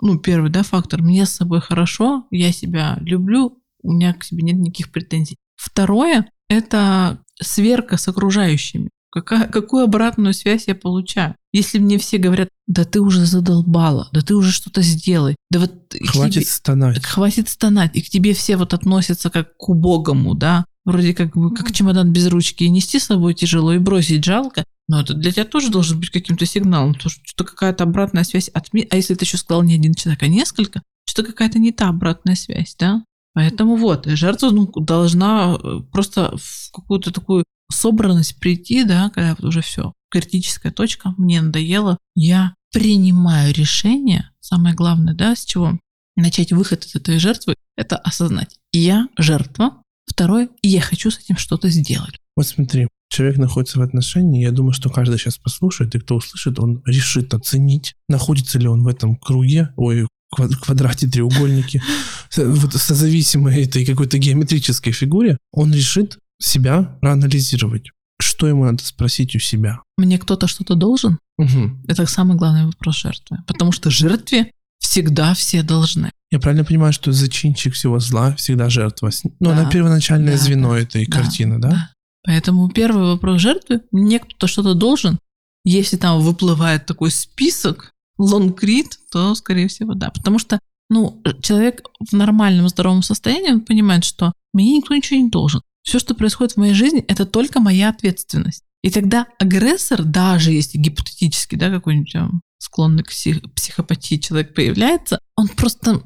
ну, 0.02 0.18
первый, 0.18 0.50
да, 0.50 0.62
фактор, 0.62 1.00
мне 1.02 1.24
с 1.24 1.30
собой 1.30 1.60
хорошо, 1.60 2.26
я 2.30 2.52
себя 2.52 2.98
люблю, 3.00 3.58
у 3.82 3.92
меня 3.92 4.12
к 4.12 4.24
себе 4.24 4.42
нет 4.42 4.56
никаких 4.56 4.92
претензий. 4.92 5.36
Второе, 5.56 6.30
это 6.48 7.18
сверка 7.40 7.96
с 7.96 8.08
окружающими. 8.08 8.90
Какая, 9.10 9.46
какую 9.46 9.84
обратную 9.84 10.34
связь 10.34 10.66
я 10.66 10.74
получаю? 10.74 11.36
Если 11.52 11.78
мне 11.78 11.96
все 11.98 12.18
говорят, 12.18 12.48
да 12.66 12.84
ты 12.84 13.00
уже 13.00 13.24
задолбала, 13.24 14.08
да 14.12 14.20
ты 14.20 14.34
уже 14.34 14.52
что-то 14.52 14.82
сделай, 14.82 15.36
да 15.50 15.60
вот... 15.60 15.72
Хватит 16.08 16.42
тебе, 16.42 16.44
стонать. 16.44 17.04
Хватит 17.04 17.48
стонать, 17.48 17.92
и 17.94 18.02
к 18.02 18.10
тебе 18.10 18.34
все 18.34 18.56
вот 18.56 18.74
относятся 18.74 19.30
как 19.30 19.56
к 19.56 19.68
убогому, 19.68 20.34
да, 20.34 20.66
вроде 20.84 21.14
как 21.14 21.36
бы 21.36 21.54
как 21.54 21.72
чемодан 21.72 22.12
без 22.12 22.26
ручки, 22.26 22.64
и 22.64 22.68
нести 22.68 22.98
с 22.98 23.04
собой 23.04 23.34
тяжело, 23.34 23.72
и 23.72 23.78
бросить 23.78 24.24
жалко, 24.24 24.64
но 24.88 25.00
это 25.00 25.14
для 25.14 25.32
тебя 25.32 25.44
тоже 25.44 25.70
должен 25.70 25.98
быть 25.98 26.10
каким-то 26.10 26.44
сигналом, 26.44 26.94
то 26.94 27.08
что 27.08 27.44
какая-то 27.44 27.84
обратная 27.84 28.24
связь 28.24 28.48
от 28.48 28.72
мира, 28.72 28.88
а 28.90 28.96
если 28.96 29.14
ты 29.14 29.24
еще 29.24 29.38
сказал 29.38 29.62
не 29.62 29.74
один 29.74 29.94
человек, 29.94 30.22
а 30.22 30.26
несколько, 30.28 30.82
что 31.08 31.22
какая-то 31.22 31.58
не 31.58 31.72
та 31.72 31.88
обратная 31.88 32.34
связь, 32.34 32.76
да? 32.78 33.02
Поэтому 33.36 33.76
вот, 33.76 34.06
жертва 34.06 34.50
должна 34.76 35.58
э, 35.62 35.80
просто 35.92 36.34
в 36.38 36.70
какую-то 36.72 37.12
такую 37.12 37.44
собранность 37.70 38.40
прийти, 38.40 38.82
да, 38.82 39.10
когда 39.10 39.36
вот 39.38 39.44
уже 39.44 39.60
все, 39.60 39.92
критическая 40.10 40.70
точка, 40.70 41.12
мне 41.18 41.42
надоело, 41.42 41.98
я 42.14 42.54
принимаю 42.72 43.52
решение, 43.52 44.30
самое 44.40 44.74
главное, 44.74 45.12
да, 45.12 45.36
с 45.36 45.44
чего 45.44 45.78
начать 46.16 46.54
выход 46.54 46.86
из 46.86 46.94
этой 46.94 47.18
жертвы, 47.18 47.56
это 47.76 47.98
осознать, 47.98 48.56
я 48.72 49.06
жертва, 49.18 49.82
второе, 50.06 50.48
я 50.62 50.80
хочу 50.80 51.10
с 51.10 51.18
этим 51.18 51.36
что-то 51.36 51.68
сделать. 51.68 52.14
Вот 52.36 52.46
смотри, 52.46 52.88
человек 53.10 53.36
находится 53.36 53.78
в 53.78 53.82
отношении, 53.82 54.44
я 54.44 54.50
думаю, 54.50 54.72
что 54.72 54.88
каждый 54.88 55.18
сейчас 55.18 55.36
послушает, 55.36 55.94
и 55.94 55.98
кто 55.98 56.16
услышит, 56.16 56.58
он 56.58 56.80
решит 56.86 57.34
оценить, 57.34 57.96
находится 58.08 58.58
ли 58.58 58.66
он 58.66 58.82
в 58.82 58.88
этом 58.88 59.14
круге, 59.14 59.74
ой, 59.76 60.06
квадрате, 60.30 61.06
треугольнике, 61.06 61.82
вот 62.36 62.72
созависимой 62.74 63.62
этой 63.64 63.84
какой-то 63.84 64.18
геометрической 64.18 64.92
фигуре, 64.92 65.38
он 65.52 65.72
решит 65.72 66.18
себя 66.40 66.82
проанализировать. 67.00 67.90
Что 68.20 68.46
ему 68.46 68.64
надо 68.64 68.84
спросить 68.84 69.36
у 69.36 69.38
себя? 69.38 69.80
Мне 69.98 70.18
кто-то 70.18 70.46
что-то 70.46 70.74
должен? 70.74 71.18
Угу. 71.38 71.82
Это 71.88 72.06
самый 72.06 72.36
главный 72.36 72.66
вопрос 72.66 72.96
жертвы. 72.96 73.38
Потому 73.46 73.72
что 73.72 73.90
жертве 73.90 74.50
всегда 74.78 75.34
все 75.34 75.62
должны. 75.62 76.10
Я 76.30 76.40
правильно 76.40 76.64
понимаю, 76.64 76.92
что 76.92 77.12
зачинщик 77.12 77.74
всего 77.74 77.98
зла 77.98 78.34
всегда 78.36 78.70
жертва? 78.70 79.10
Ну, 79.24 79.30
да. 79.40 79.52
она 79.52 79.70
первоначальное 79.70 80.36
да, 80.36 80.38
звено 80.38 80.70
да, 80.70 80.78
этой 80.78 81.06
да, 81.06 81.12
картины, 81.12 81.58
да? 81.58 81.70
да? 81.70 81.90
Поэтому 82.24 82.68
первый 82.70 83.04
вопрос 83.04 83.40
жертвы, 83.40 83.82
мне 83.92 84.18
кто-то 84.18 84.46
что-то 84.46 84.74
должен. 84.74 85.18
Если 85.64 85.96
там 85.96 86.20
выплывает 86.20 86.86
такой 86.86 87.10
список, 87.10 87.92
лонгрид, 88.18 88.98
то, 89.10 89.34
скорее 89.34 89.68
всего, 89.68 89.94
да. 89.94 90.10
Потому 90.10 90.38
что, 90.38 90.58
ну, 90.88 91.22
человек 91.42 91.82
в 91.98 92.12
нормальном, 92.12 92.68
здоровом 92.68 93.02
состоянии, 93.02 93.52
он 93.52 93.60
понимает, 93.60 94.04
что 94.04 94.32
мне 94.52 94.76
никто 94.76 94.94
ничего 94.94 95.20
не 95.20 95.30
должен. 95.30 95.62
Все, 95.82 95.98
что 95.98 96.14
происходит 96.14 96.54
в 96.54 96.56
моей 96.56 96.74
жизни, 96.74 97.04
это 97.06 97.26
только 97.26 97.60
моя 97.60 97.88
ответственность. 97.88 98.64
И 98.82 98.90
тогда 98.90 99.26
агрессор, 99.38 100.04
даже 100.04 100.52
если 100.52 100.78
гипотетически, 100.78 101.56
да, 101.56 101.70
какой-нибудь 101.70 102.14
склонный 102.58 103.02
к 103.02 103.08
псих, 103.08 103.40
психопатии 103.54 104.16
человек 104.16 104.54
появляется, 104.54 105.18
он 105.34 105.48
просто 105.48 106.02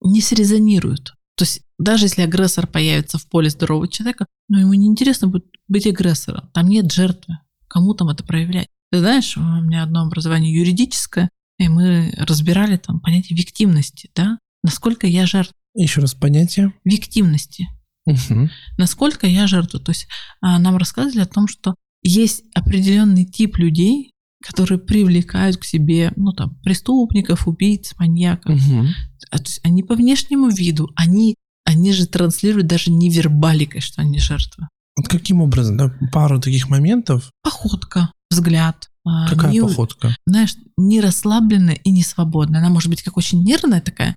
не 0.00 0.20
срезонирует. 0.20 1.12
То 1.36 1.42
есть 1.42 1.62
даже 1.78 2.04
если 2.04 2.22
агрессор 2.22 2.66
появится 2.66 3.18
в 3.18 3.28
поле 3.28 3.50
здорового 3.50 3.88
человека, 3.88 4.26
но 4.48 4.60
ему 4.60 4.74
неинтересно 4.74 5.28
будет 5.28 5.46
быть 5.66 5.86
агрессором. 5.86 6.50
Там 6.52 6.68
нет 6.68 6.92
жертвы. 6.92 7.38
Кому 7.68 7.94
там 7.94 8.08
это 8.08 8.22
проявлять? 8.22 8.68
Ты 8.92 9.00
знаешь, 9.00 9.36
у 9.36 9.40
меня 9.40 9.82
одно 9.82 10.02
образование 10.02 10.54
юридическое, 10.54 11.30
и 11.58 11.68
мы 11.68 12.12
разбирали 12.16 12.76
там 12.76 13.00
понятие 13.00 13.36
виктимности, 13.36 14.10
да? 14.14 14.38
Насколько 14.62 15.06
я 15.06 15.26
жертва. 15.26 15.54
Еще 15.74 16.00
раз 16.00 16.14
понятие. 16.14 16.72
Виктимности. 16.84 17.68
Угу. 18.06 18.48
Насколько 18.78 19.26
я 19.26 19.46
жертва. 19.46 19.80
То 19.80 19.90
есть 19.90 20.08
а, 20.40 20.58
нам 20.58 20.76
рассказывали 20.76 21.22
о 21.22 21.26
том, 21.26 21.48
что 21.48 21.74
есть 22.02 22.44
определенный 22.54 23.24
тип 23.24 23.56
людей, 23.58 24.10
которые 24.44 24.78
привлекают 24.78 25.56
к 25.56 25.64
себе, 25.64 26.12
ну 26.16 26.32
там, 26.32 26.56
преступников, 26.62 27.48
убийц, 27.48 27.94
маньяков. 27.98 28.56
Угу. 28.56 28.86
То 29.30 29.38
есть 29.38 29.60
они 29.64 29.82
по 29.82 29.94
внешнему 29.94 30.48
виду, 30.48 30.90
они, 30.96 31.36
они 31.64 31.92
же 31.92 32.06
транслируют 32.06 32.66
даже 32.66 32.90
невербаликой, 32.90 33.80
что 33.80 34.02
они 34.02 34.18
жертвы. 34.18 34.68
Вот 34.96 35.08
каким 35.08 35.40
образом, 35.40 35.76
да, 35.76 35.92
пару 36.12 36.40
таких 36.40 36.68
моментов? 36.68 37.30
Походка, 37.42 38.12
взгляд. 38.34 38.90
А, 39.06 39.28
Какая 39.28 39.50
не, 39.50 39.60
походка? 39.60 40.16
Знаешь, 40.26 40.54
не 40.76 41.00
расслабленная 41.00 41.74
и 41.74 41.90
не 41.90 42.02
свободная. 42.02 42.60
Она 42.60 42.70
может 42.70 42.88
быть 42.88 43.02
как 43.02 43.16
очень 43.16 43.42
нервная 43.42 43.80
такая, 43.80 44.16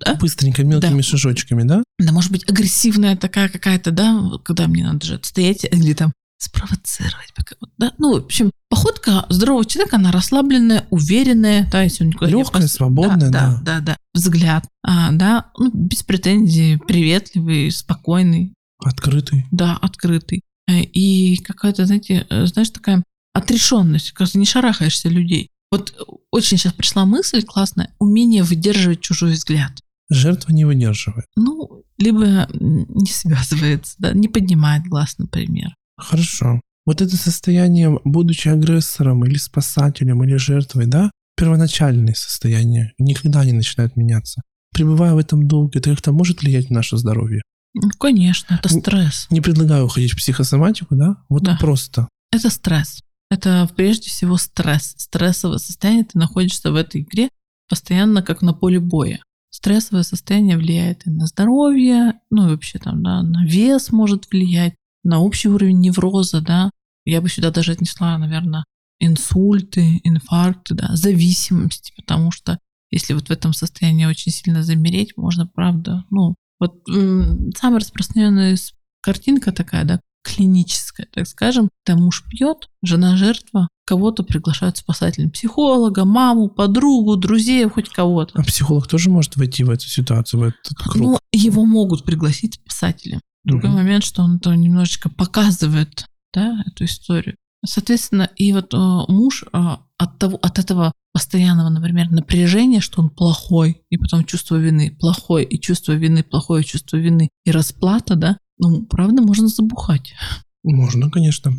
да? 0.00 0.14
Быстренько, 0.14 0.64
мелкими 0.64 0.96
да. 0.96 1.02
шажочками, 1.02 1.62
да? 1.62 1.82
Да, 1.98 2.12
может 2.12 2.32
быть, 2.32 2.48
агрессивная 2.48 3.16
такая 3.16 3.48
какая-то, 3.48 3.90
да, 3.90 4.30
когда 4.44 4.66
мне 4.66 4.84
надо 4.84 5.04
же 5.06 5.20
стоять 5.22 5.64
или 5.64 5.92
там 5.92 6.12
спровоцировать. 6.38 7.32
Да? 7.78 7.92
Ну, 7.98 8.14
в 8.14 8.24
общем, 8.24 8.50
походка 8.68 9.26
здорового 9.28 9.64
человека, 9.64 9.96
она 9.96 10.12
расслабленная, 10.12 10.86
уверенная, 10.90 11.68
да, 11.70 11.82
если 11.82 12.04
он 12.04 12.10
никуда 12.10 12.30
Легкая, 12.30 12.62
не 12.62 12.68
свободная, 12.68 13.30
да, 13.30 13.56
да. 13.56 13.60
Да, 13.62 13.80
да, 13.80 13.96
Взгляд, 14.14 14.64
а, 14.82 15.10
да, 15.12 15.46
ну, 15.58 15.70
без 15.72 16.02
претензий, 16.02 16.76
приветливый, 16.76 17.70
спокойный. 17.70 18.54
Открытый. 18.78 19.46
Да, 19.50 19.76
открытый. 19.80 20.42
Э, 20.68 20.80
и 20.80 21.36
какая-то, 21.38 21.86
знаете, 21.86 22.26
э, 22.28 22.46
знаешь, 22.46 22.70
такая 22.70 23.02
отрешенность, 23.32 24.14
ты 24.14 24.38
не 24.38 24.46
шарахаешься 24.46 25.08
людей. 25.08 25.50
Вот 25.70 25.94
очень 26.30 26.58
сейчас 26.58 26.72
пришла 26.72 27.04
мысль 27.04 27.42
классная, 27.42 27.94
умение 27.98 28.42
выдерживать 28.42 29.00
чужой 29.00 29.32
взгляд. 29.32 29.72
Жертва 30.10 30.52
не 30.52 30.64
выдерживает. 30.64 31.26
Ну, 31.36 31.84
либо 31.98 32.48
не 32.54 33.10
связывается, 33.10 33.94
да, 33.98 34.12
не 34.12 34.28
поднимает 34.28 34.84
глаз, 34.84 35.16
например. 35.18 35.74
Хорошо. 35.98 36.60
Вот 36.86 37.02
это 37.02 37.16
состояние, 37.16 37.98
будучи 38.04 38.48
агрессором 38.48 39.24
или 39.26 39.36
спасателем 39.36 40.24
или 40.24 40.36
жертвой, 40.36 40.86
да, 40.86 41.10
первоначальное 41.36 42.14
состояние, 42.14 42.92
никогда 42.98 43.44
не 43.44 43.52
начинает 43.52 43.96
меняться. 43.96 44.40
Пребывая 44.72 45.14
в 45.14 45.18
этом 45.18 45.46
долго, 45.46 45.78
это 45.78 45.90
как-то 45.90 46.12
может 46.12 46.40
влиять 46.40 46.70
на 46.70 46.76
наше 46.76 46.96
здоровье? 46.96 47.42
Ну, 47.82 47.90
конечно, 47.98 48.54
это 48.54 48.68
стресс. 48.68 49.26
Не 49.30 49.40
предлагаю 49.40 49.86
уходить 49.86 50.12
в 50.12 50.16
психосоматику, 50.16 50.94
да? 50.94 51.16
Вот 51.28 51.42
да. 51.42 51.56
просто. 51.60 52.08
Это 52.32 52.50
стресс. 52.50 53.00
Это 53.30 53.68
прежде 53.76 54.08
всего 54.08 54.36
стресс. 54.36 54.94
Стрессовое 54.96 55.58
состояние, 55.58 56.04
ты 56.04 56.18
находишься 56.18 56.72
в 56.72 56.74
этой 56.74 57.02
игре 57.02 57.28
постоянно 57.68 58.22
как 58.22 58.42
на 58.42 58.54
поле 58.54 58.80
боя. 58.80 59.20
Стрессовое 59.50 60.02
состояние 60.02 60.56
влияет 60.56 61.06
и 61.06 61.10
на 61.10 61.26
здоровье, 61.26 62.14
ну 62.30 62.46
и 62.46 62.50
вообще 62.50 62.78
там, 62.78 63.02
да, 63.02 63.22
на 63.22 63.44
вес 63.44 63.92
может 63.92 64.30
влиять, 64.30 64.74
на 65.04 65.20
общий 65.20 65.48
уровень 65.48 65.80
невроза, 65.80 66.40
да. 66.40 66.70
Я 67.04 67.20
бы 67.20 67.28
сюда 67.28 67.50
даже 67.50 67.72
отнесла, 67.72 68.18
наверное, 68.18 68.64
инсульты, 69.00 70.00
инфаркты, 70.04 70.74
да, 70.74 70.94
зависимости, 70.94 71.92
потому 71.96 72.30
что 72.30 72.58
если 72.90 73.14
вот 73.14 73.28
в 73.28 73.30
этом 73.30 73.52
состоянии 73.52 74.06
очень 74.06 74.32
сильно 74.32 74.62
замереть, 74.62 75.16
можно, 75.16 75.46
правда, 75.46 76.04
ну, 76.10 76.34
вот 76.60 76.82
самая 76.86 77.80
распространенная 77.80 78.56
картинка 79.00 79.52
такая, 79.52 79.84
да, 79.84 80.00
клиническая, 80.22 81.06
так 81.12 81.26
скажем, 81.26 81.70
когда 81.84 82.00
муж 82.00 82.24
пьет, 82.28 82.68
жена 82.82 83.16
жертва, 83.16 83.68
кого-то 83.86 84.22
приглашают 84.22 84.76
спасателем, 84.76 85.30
психолога, 85.30 86.04
маму, 86.04 86.48
подругу, 86.48 87.16
друзей, 87.16 87.66
хоть 87.68 87.88
кого-то. 87.88 88.38
А 88.38 88.42
психолог 88.42 88.86
тоже 88.86 89.08
может 89.08 89.36
войти 89.36 89.64
в 89.64 89.70
эту 89.70 89.86
ситуацию, 89.86 90.40
в 90.40 90.42
этот 90.44 90.76
круг? 90.76 90.96
Ну, 90.96 91.18
его 91.32 91.64
могут 91.64 92.04
пригласить 92.04 92.54
спасателем. 92.54 93.20
Другой 93.44 93.70
момент, 93.70 94.04
что 94.04 94.22
он 94.22 94.40
то 94.40 94.54
немножечко 94.54 95.08
показывает, 95.08 96.04
да, 96.34 96.62
эту 96.66 96.84
историю. 96.84 97.36
Соответственно, 97.66 98.30
и 98.36 98.52
вот 98.52 98.72
э, 98.72 98.76
муж 98.76 99.44
э, 99.52 99.58
от, 99.98 100.18
того, 100.18 100.38
от 100.40 100.58
этого 100.58 100.92
постоянного, 101.12 101.68
например, 101.70 102.10
напряжения, 102.10 102.80
что 102.80 103.02
он 103.02 103.10
плохой, 103.10 103.82
и 103.90 103.98
потом 103.98 104.24
чувство 104.24 104.56
вины 104.56 104.96
плохой, 104.98 105.44
и 105.44 105.60
чувство 105.60 105.92
вины 105.92 106.22
плохое, 106.22 106.62
чувство 106.62 106.96
вины, 106.96 107.28
и 107.44 107.50
расплата, 107.50 108.14
да, 108.14 108.38
ну, 108.58 108.84
правда, 108.86 109.22
можно 109.22 109.48
забухать. 109.48 110.14
Можно, 110.62 111.10
конечно. 111.10 111.52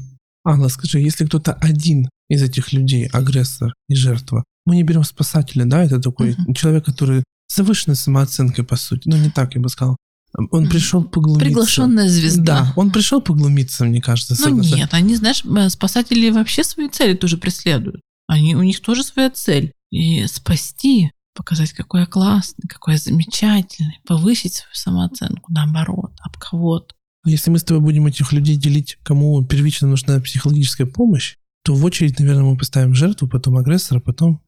Анна, 0.46 0.70
скажи, 0.70 1.00
если 1.00 1.26
кто-то 1.26 1.54
один 1.54 2.10
из 2.30 2.42
этих 2.44 2.72
людей, 2.72 3.08
агрессор 3.08 3.74
и 3.90 3.96
жертва, 3.96 4.44
мы 4.66 4.76
не 4.76 4.84
берем 4.84 5.04
спасателя, 5.04 5.66
да, 5.66 5.84
это 5.84 6.00
такой 6.00 6.32
uh-huh. 6.32 6.54
человек, 6.54 6.86
который 6.86 7.24
с 7.48 7.56
завышенной 7.56 7.96
самооценкой, 7.96 8.64
по 8.64 8.76
сути, 8.76 9.10
ну, 9.10 9.18
не 9.18 9.30
так, 9.30 9.56
я 9.56 9.62
бы 9.62 9.70
сказал, 9.70 9.98
он 10.34 10.70
пришел 10.70 11.04
поглумиться. 11.04 11.46
Приглашенная 11.46 12.08
звезда. 12.08 12.44
Да, 12.44 12.74
он 12.76 12.92
пришел 12.92 13.22
поглумиться, 13.22 13.86
мне 13.86 14.02
кажется. 14.02 14.36
Ну 14.40 14.62
нет, 14.62 14.94
они, 14.94 15.16
знаешь, 15.16 15.44
э, 15.44 15.70
спасатели 15.70 16.30
вообще 16.30 16.64
свои 16.64 16.88
цели 16.90 17.16
тоже 17.16 17.38
преследуют. 17.38 18.02
Они, 18.28 18.56
у 18.56 18.62
них 18.62 18.80
тоже 18.82 19.04
своя 19.04 19.30
цель. 19.32 19.74
И 19.92 20.28
спасти, 20.28 21.12
показать, 21.36 21.74
какой 21.74 22.02
я 22.02 22.06
классный, 22.06 22.68
какой 22.68 22.94
я 22.94 23.00
замечательный, 23.00 24.00
повысить 24.06 24.56
свою 24.56 24.74
самооценку, 24.74 25.52
наоборот, 25.52 26.12
об 26.22 26.38
кого-то. 26.38 26.94
Если 27.26 27.50
мы 27.50 27.60
с 27.60 27.64
тобой 27.64 27.82
будем 27.82 28.06
этих 28.06 28.32
людей 28.32 28.56
делить, 28.56 28.98
кому 29.04 29.44
первично 29.44 29.88
нужна 29.88 30.20
психологическая 30.20 30.88
помощь, 30.88 31.38
то 31.64 31.74
в 31.74 31.84
очередь, 31.84 32.20
наверное, 32.20 32.44
мы 32.44 32.58
поставим 32.58 32.94
жертву, 32.94 33.28
потом 33.28 33.58
агрессора, 33.58 34.00
потом 34.00 34.42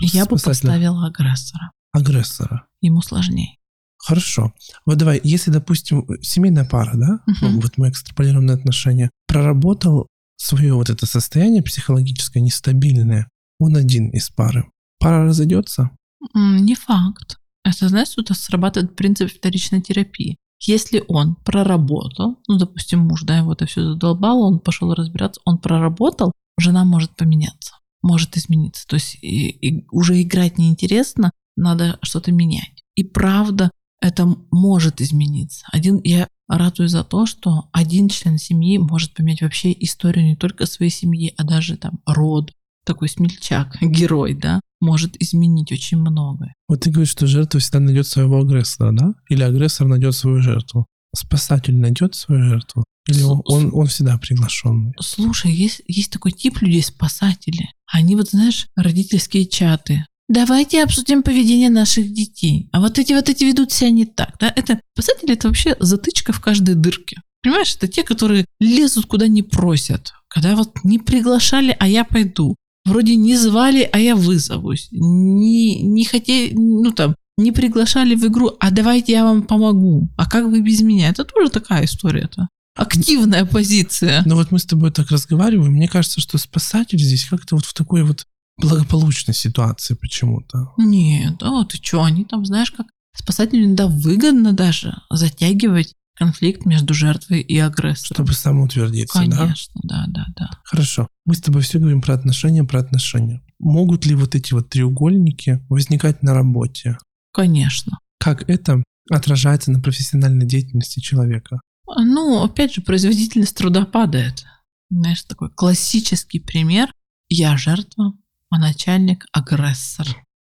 Я 0.00 0.24
бы 0.24 0.36
поставила 0.36 1.06
агрессора. 1.06 1.72
агрессора. 1.92 2.66
Ему 2.80 3.02
сложнее. 3.02 3.56
Хорошо. 4.04 4.52
Вот 4.84 4.98
давай, 4.98 5.20
если, 5.22 5.50
допустим, 5.50 6.06
семейная 6.22 6.64
пара, 6.64 6.92
да, 6.94 7.20
ну, 7.40 7.60
вот 7.60 7.78
мы 7.78 7.88
экстраполируем 7.88 8.46
на 8.46 8.54
отношения, 8.54 9.10
проработал 9.28 10.08
свое 10.36 10.74
вот 10.74 10.90
это 10.90 11.06
состояние 11.06 11.62
психологическое 11.62 12.40
нестабильное, 12.40 13.28
он 13.60 13.76
один 13.76 14.10
из 14.10 14.28
пары. 14.28 14.64
Пара 14.98 15.24
разойдется? 15.24 15.90
Не 16.34 16.74
факт. 16.74 17.36
Это, 17.64 17.88
знаешь, 17.88 18.08
тут 18.10 18.28
срабатывает 18.36 18.96
принцип 18.96 19.30
вторичной 19.32 19.80
терапии. 19.80 20.36
Если 20.64 21.04
он 21.08 21.36
проработал, 21.36 22.38
ну, 22.48 22.58
допустим, 22.58 23.00
муж, 23.00 23.22
да, 23.22 23.38
его 23.38 23.52
это 23.52 23.66
все 23.66 23.82
задолбало, 23.92 24.46
он 24.46 24.58
пошел 24.60 24.92
разбираться, 24.94 25.40
он 25.44 25.58
проработал, 25.58 26.32
жена 26.58 26.84
может 26.84 27.14
поменяться, 27.16 27.74
может 28.02 28.36
измениться. 28.36 28.84
То 28.86 28.94
есть 28.94 29.16
и- 29.22 29.50
и 29.50 29.86
уже 29.90 30.20
играть 30.22 30.58
неинтересно, 30.58 31.30
надо 31.56 31.98
что-то 32.02 32.32
менять. 32.32 32.82
И 32.94 33.04
правда, 33.04 33.70
это 34.02 34.26
может 34.50 35.00
измениться. 35.00 35.64
Один, 35.72 36.00
я 36.02 36.28
ратую 36.48 36.88
за 36.88 37.04
то, 37.04 37.24
что 37.24 37.68
один 37.72 38.08
член 38.08 38.36
семьи 38.36 38.76
может 38.76 39.14
поменять 39.14 39.42
вообще 39.42 39.72
историю 39.78 40.26
не 40.26 40.36
только 40.36 40.66
своей 40.66 40.90
семьи, 40.90 41.32
а 41.38 41.44
даже 41.44 41.76
там 41.76 42.00
род, 42.04 42.52
такой 42.84 43.08
смельчак, 43.08 43.78
герой, 43.80 44.34
да, 44.34 44.60
может 44.80 45.16
изменить 45.22 45.70
очень 45.70 45.98
многое. 45.98 46.54
Вот 46.68 46.80
ты 46.80 46.90
говоришь, 46.90 47.12
что 47.12 47.28
жертва 47.28 47.60
всегда 47.60 47.78
найдет 47.78 48.06
своего 48.08 48.40
агрессора, 48.40 48.92
да? 48.92 49.14
Или 49.30 49.44
агрессор 49.44 49.86
найдет 49.86 50.14
свою 50.14 50.42
жертву? 50.42 50.86
Спасатель 51.14 51.76
найдет 51.76 52.16
свою 52.16 52.42
жертву? 52.42 52.84
Или 53.06 53.22
он, 53.22 53.42
он, 53.44 53.70
он 53.72 53.86
всегда 53.86 54.18
приглашенный? 54.18 54.94
Слушай, 55.00 55.52
есть, 55.52 55.82
есть 55.86 56.12
такой 56.12 56.32
тип 56.32 56.60
людей, 56.60 56.82
спасатели. 56.82 57.68
Они 57.86 58.16
вот, 58.16 58.30
знаешь, 58.30 58.68
родительские 58.76 59.46
чаты. 59.46 60.06
Давайте 60.28 60.82
обсудим 60.82 61.22
поведение 61.22 61.70
наших 61.70 62.12
детей. 62.12 62.68
А 62.72 62.80
вот 62.80 62.98
эти 62.98 63.12
вот 63.12 63.28
эти 63.28 63.44
ведут 63.44 63.72
себя 63.72 63.90
не 63.90 64.06
так. 64.06 64.34
Да? 64.40 64.52
Это 64.54 64.80
спасатели 64.94 65.34
это 65.34 65.48
вообще 65.48 65.76
затычка 65.78 66.32
в 66.32 66.40
каждой 66.40 66.74
дырке. 66.74 67.20
Понимаешь, 67.42 67.74
это 67.76 67.88
те, 67.88 68.02
которые 68.04 68.46
лезут 68.60 69.06
куда 69.06 69.26
не 69.26 69.42
просят. 69.42 70.12
Когда 70.28 70.54
вот 70.54 70.84
не 70.84 70.98
приглашали, 70.98 71.76
а 71.78 71.88
я 71.88 72.04
пойду. 72.04 72.56
Вроде 72.84 73.16
не 73.16 73.36
звали, 73.36 73.88
а 73.92 73.98
я 73.98 74.16
вызовусь. 74.16 74.88
Не, 74.90 75.82
не 75.82 76.04
хотели, 76.04 76.54
ну 76.54 76.92
там, 76.92 77.14
не 77.36 77.52
приглашали 77.52 78.14
в 78.14 78.26
игру, 78.26 78.52
а 78.60 78.70
давайте 78.70 79.12
я 79.12 79.24
вам 79.24 79.42
помогу. 79.42 80.08
А 80.16 80.28
как 80.28 80.46
вы 80.46 80.60
без 80.60 80.80
меня? 80.80 81.08
Это 81.08 81.24
тоже 81.24 81.50
такая 81.50 81.84
история-то. 81.84 82.48
Активная 82.74 83.44
позиция. 83.44 84.22
Но 84.24 84.34
вот 84.34 84.50
мы 84.50 84.58
с 84.58 84.64
тобой 84.64 84.90
так 84.90 85.10
разговариваем, 85.10 85.72
мне 85.72 85.88
кажется, 85.88 86.20
что 86.20 86.38
спасатель 86.38 86.98
здесь 86.98 87.26
как-то 87.26 87.56
вот 87.56 87.66
в 87.66 87.74
такой 87.74 88.02
вот 88.02 88.26
благополучной 88.58 89.34
ситуации 89.34 89.94
почему-то. 89.94 90.72
Нет, 90.78 91.42
а 91.42 91.64
ты 91.64 91.78
что, 91.78 92.02
они 92.02 92.24
там, 92.24 92.44
знаешь, 92.44 92.70
как 92.70 92.86
спасателям 93.16 93.74
да 93.74 93.86
выгодно 93.86 94.52
даже 94.52 94.96
затягивать 95.10 95.94
конфликт 96.14 96.66
между 96.66 96.94
жертвой 96.94 97.40
и 97.40 97.58
агрессором. 97.58 98.14
Чтобы 98.14 98.32
самоутвердиться, 98.32 99.24
да? 99.26 99.36
Конечно, 99.36 99.80
да, 99.82 100.04
да, 100.08 100.26
да. 100.36 100.50
Хорошо. 100.64 101.08
Мы 101.24 101.34
с 101.34 101.40
тобой 101.40 101.62
все 101.62 101.78
говорим 101.78 102.02
про 102.02 102.14
отношения, 102.14 102.64
про 102.64 102.80
отношения. 102.80 103.42
Могут 103.58 104.06
ли 104.06 104.14
вот 104.14 104.34
эти 104.34 104.52
вот 104.52 104.68
треугольники 104.68 105.64
возникать 105.68 106.22
на 106.22 106.34
работе? 106.34 106.98
Конечно. 107.32 107.98
Как 108.18 108.48
это 108.48 108.82
отражается 109.10 109.70
на 109.72 109.80
профессиональной 109.80 110.46
деятельности 110.46 111.00
человека? 111.00 111.60
Ну, 111.86 112.42
опять 112.42 112.74
же, 112.74 112.82
производительность 112.82 113.56
труда 113.56 113.84
падает. 113.84 114.44
Знаешь, 114.90 115.22
такой 115.22 115.50
классический 115.50 116.38
пример. 116.38 116.92
Я 117.28 117.56
жертва, 117.56 118.12
а 118.52 118.58
начальник 118.58 119.24
агрессор. 119.32 120.06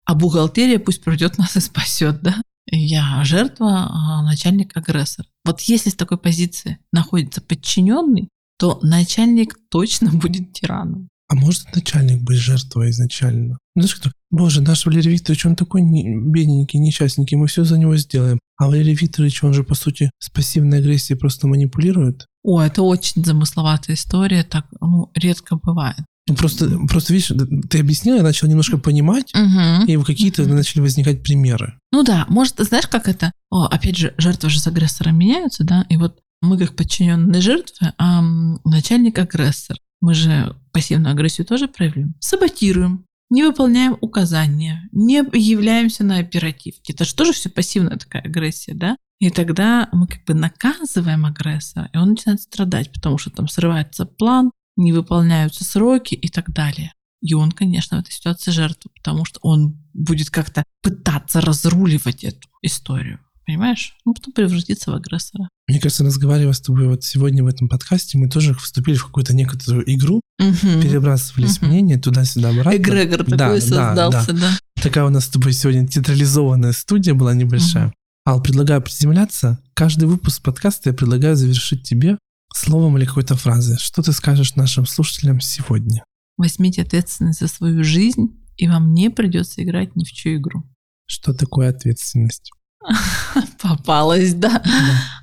А 0.06 0.16
бухгалтерия 0.16 0.80
пусть 0.80 1.04
придет 1.04 1.38
нас 1.38 1.56
и 1.56 1.60
спасет, 1.60 2.22
да? 2.24 2.42
Я 2.66 3.24
жертва, 3.24 3.88
а 3.92 4.24
начальник 4.24 4.76
агрессор. 4.76 5.28
Вот 5.46 5.62
если 5.62 5.92
с 5.92 5.96
такой 5.96 6.18
позиции 6.18 6.80
находится 6.92 7.42
подчиненный, 7.42 8.28
то 8.58 8.80
начальник 8.82 9.56
точно 9.70 10.10
будет 10.14 10.52
тираном. 10.54 11.10
А 11.30 11.36
может 11.36 11.74
начальник 11.76 12.24
быть 12.24 12.40
жертвой 12.40 12.90
изначально? 12.90 13.60
Ну, 13.76 13.84
Знаешь, 13.84 13.96
кто? 13.96 14.12
Боже, 14.32 14.62
наш 14.62 14.86
Валерий 14.86 15.12
Викторович, 15.14 15.46
он 15.46 15.56
такой 15.56 15.84
не- 15.84 16.20
бедненький, 16.20 16.80
несчастненький, 16.80 17.38
мы 17.38 17.48
все 17.48 17.64
за 17.64 17.78
него 17.78 17.96
сделаем. 17.98 18.40
А 18.58 18.68
Валерий 18.68 18.96
Викторович, 18.96 19.44
он 19.44 19.54
же, 19.54 19.64
по 19.64 19.76
сути, 19.76 20.10
с 20.20 20.30
пассивной 20.30 20.80
агрессией 20.80 21.18
просто 21.18 21.48
манипулирует. 21.48 22.26
О, 22.44 22.62
это 22.62 22.82
очень 22.82 23.24
замысловатая 23.24 23.96
история, 23.96 24.44
так 24.44 24.66
ну, 24.82 25.12
редко 25.14 25.56
бывает. 25.56 26.00
Ну, 26.28 26.36
просто, 26.36 26.70
просто, 26.88 27.14
видишь, 27.14 27.32
ты 27.70 27.80
объяснил, 27.80 28.16
я 28.16 28.24
начал 28.24 28.48
немножко 28.48 28.78
понимать, 28.78 29.34
Мгм. 29.34 29.86
и 29.86 29.98
какие-то 30.04 30.46
начали 30.46 30.82
возникать 30.82 31.24
примеры. 31.24 31.78
Ну 31.92 32.04
да, 32.04 32.26
может, 32.30 32.56
знаешь, 32.60 32.88
как 32.88 33.08
это? 33.08 33.32
О, 33.50 33.66
опять 33.66 33.98
же, 33.98 34.14
жертвы 34.18 34.50
же 34.50 34.60
с 34.60 34.68
агрессором 34.68 35.18
меняются, 35.18 35.64
да? 35.64 35.86
И 35.90 35.98
вот 35.98 36.20
мы 36.42 36.58
как 36.58 36.76
подчиненные 36.76 37.42
жертвы, 37.42 37.94
а 37.98 38.22
начальник 38.66 39.18
агрессор. 39.20 39.78
Мы 40.00 40.14
же 40.14 40.56
пассивную 40.72 41.12
агрессию 41.14 41.46
тоже 41.46 41.68
проявляем. 41.68 42.16
Саботируем, 42.20 43.06
не 43.30 43.44
выполняем 43.44 43.98
указания, 44.02 44.88
не 44.92 45.18
являемся 45.34 46.04
на 46.04 46.18
оперативке. 46.20 46.94
Это 46.94 47.04
же 47.06 47.14
тоже 47.16 47.34
все 47.34 47.50
пассивная 47.50 47.98
такая 47.98 48.22
агрессия, 48.24 48.74
да? 48.74 48.96
И 49.20 49.30
тогда 49.30 49.88
мы 49.92 50.08
как 50.08 50.24
бы 50.26 50.34
наказываем 50.34 51.26
агрессора, 51.26 51.90
и 51.94 51.98
он 51.98 52.12
начинает 52.12 52.42
страдать, 52.42 52.92
потому 52.92 53.18
что 53.20 53.30
там 53.30 53.48
срывается 53.48 54.06
план, 54.06 54.52
не 54.82 54.92
выполняются 54.94 55.64
сроки 55.64 56.16
и 56.16 56.28
так 56.30 56.52
далее. 56.52 56.94
И 57.22 57.34
он, 57.34 57.52
конечно, 57.52 57.98
в 57.98 58.02
этой 58.02 58.12
ситуации 58.12 58.52
жертва, 58.52 58.90
потому 58.96 59.26
что 59.26 59.40
он 59.44 59.78
будет 59.94 60.30
как-то 60.30 60.64
пытаться 60.82 61.40
разруливать 61.42 62.24
эту 62.24 62.48
историю. 62.64 63.20
Понимаешь? 63.46 63.94
Ну, 64.06 64.14
потом 64.14 64.34
превратиться 64.34 64.92
в 64.92 64.96
агрессора. 64.96 65.50
Мне 65.68 65.80
кажется, 65.80 66.04
разговаривая 66.04 66.54
с 66.54 66.62
тобой 66.62 66.88
вот 66.88 67.04
сегодня 67.04 67.44
в 67.44 67.48
этом 67.48 67.68
подкасте, 67.70 68.18
мы 68.18 68.30
тоже 68.30 68.54
вступили 68.56 68.96
в 68.96 69.06
какую-то 69.06 69.36
некоторую 69.36 69.84
игру, 69.94 70.22
Мгм. 70.40 70.82
перебрасывались 70.82 71.60
Мгм. 71.62 71.70
мнения 71.70 71.98
туда-сюда 71.98 72.50
обратно. 72.50 72.78
Эгрегор 72.78 73.24
Да, 73.26 73.38
такой 73.38 73.60
да, 73.60 73.62
создался, 73.62 74.34
да. 74.34 74.58
Такая 74.82 75.06
у 75.06 75.10
нас 75.10 75.26
с 75.26 75.30
тобой 75.30 75.54
сегодня 75.54 75.88
театрализованная 75.88 76.72
студия 76.72 77.14
была 77.14 77.34
небольшая. 77.34 77.86
Мгм. 77.86 77.94
Ал, 78.28 78.42
предлагаю 78.42 78.82
приземляться. 78.82 79.60
Каждый 79.74 80.06
выпуск 80.06 80.42
подкаста 80.44 80.90
я 80.90 80.94
предлагаю 80.94 81.36
завершить 81.36 81.84
тебе 81.84 82.18
словом 82.54 82.98
или 82.98 83.06
какой-то 83.06 83.36
фразой. 83.36 83.78
Что 83.78 84.02
ты 84.02 84.12
скажешь 84.12 84.56
нашим 84.56 84.86
слушателям 84.86 85.40
сегодня? 85.40 86.04
Возьмите 86.38 86.82
ответственность 86.82 87.40
за 87.40 87.48
свою 87.48 87.84
жизнь, 87.84 88.40
и 88.58 88.68
вам 88.68 88.94
не 88.94 89.10
придется 89.10 89.64
играть 89.64 89.96
ни 89.96 90.04
в 90.04 90.12
чью 90.12 90.38
игру. 90.38 90.64
Что 91.06 91.34
такое 91.34 91.70
ответственность? 91.70 92.52
Попалась, 93.62 94.34
да. 94.34 94.64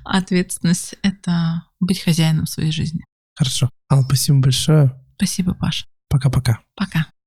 Ответственность— 0.05 0.95
это 1.03 1.63
быть 1.79 2.01
хозяином 2.01 2.45
своей 2.45 2.71
жизни. 2.71 3.03
Хорошо. 3.35 3.69
Ал, 3.91 4.03
спасибо 4.03 4.39
большое. 4.39 4.93
Спасибо, 5.15 5.53
Паша. 5.53 5.85
Пока-пока. 6.09 6.59
Пока. 6.75 7.07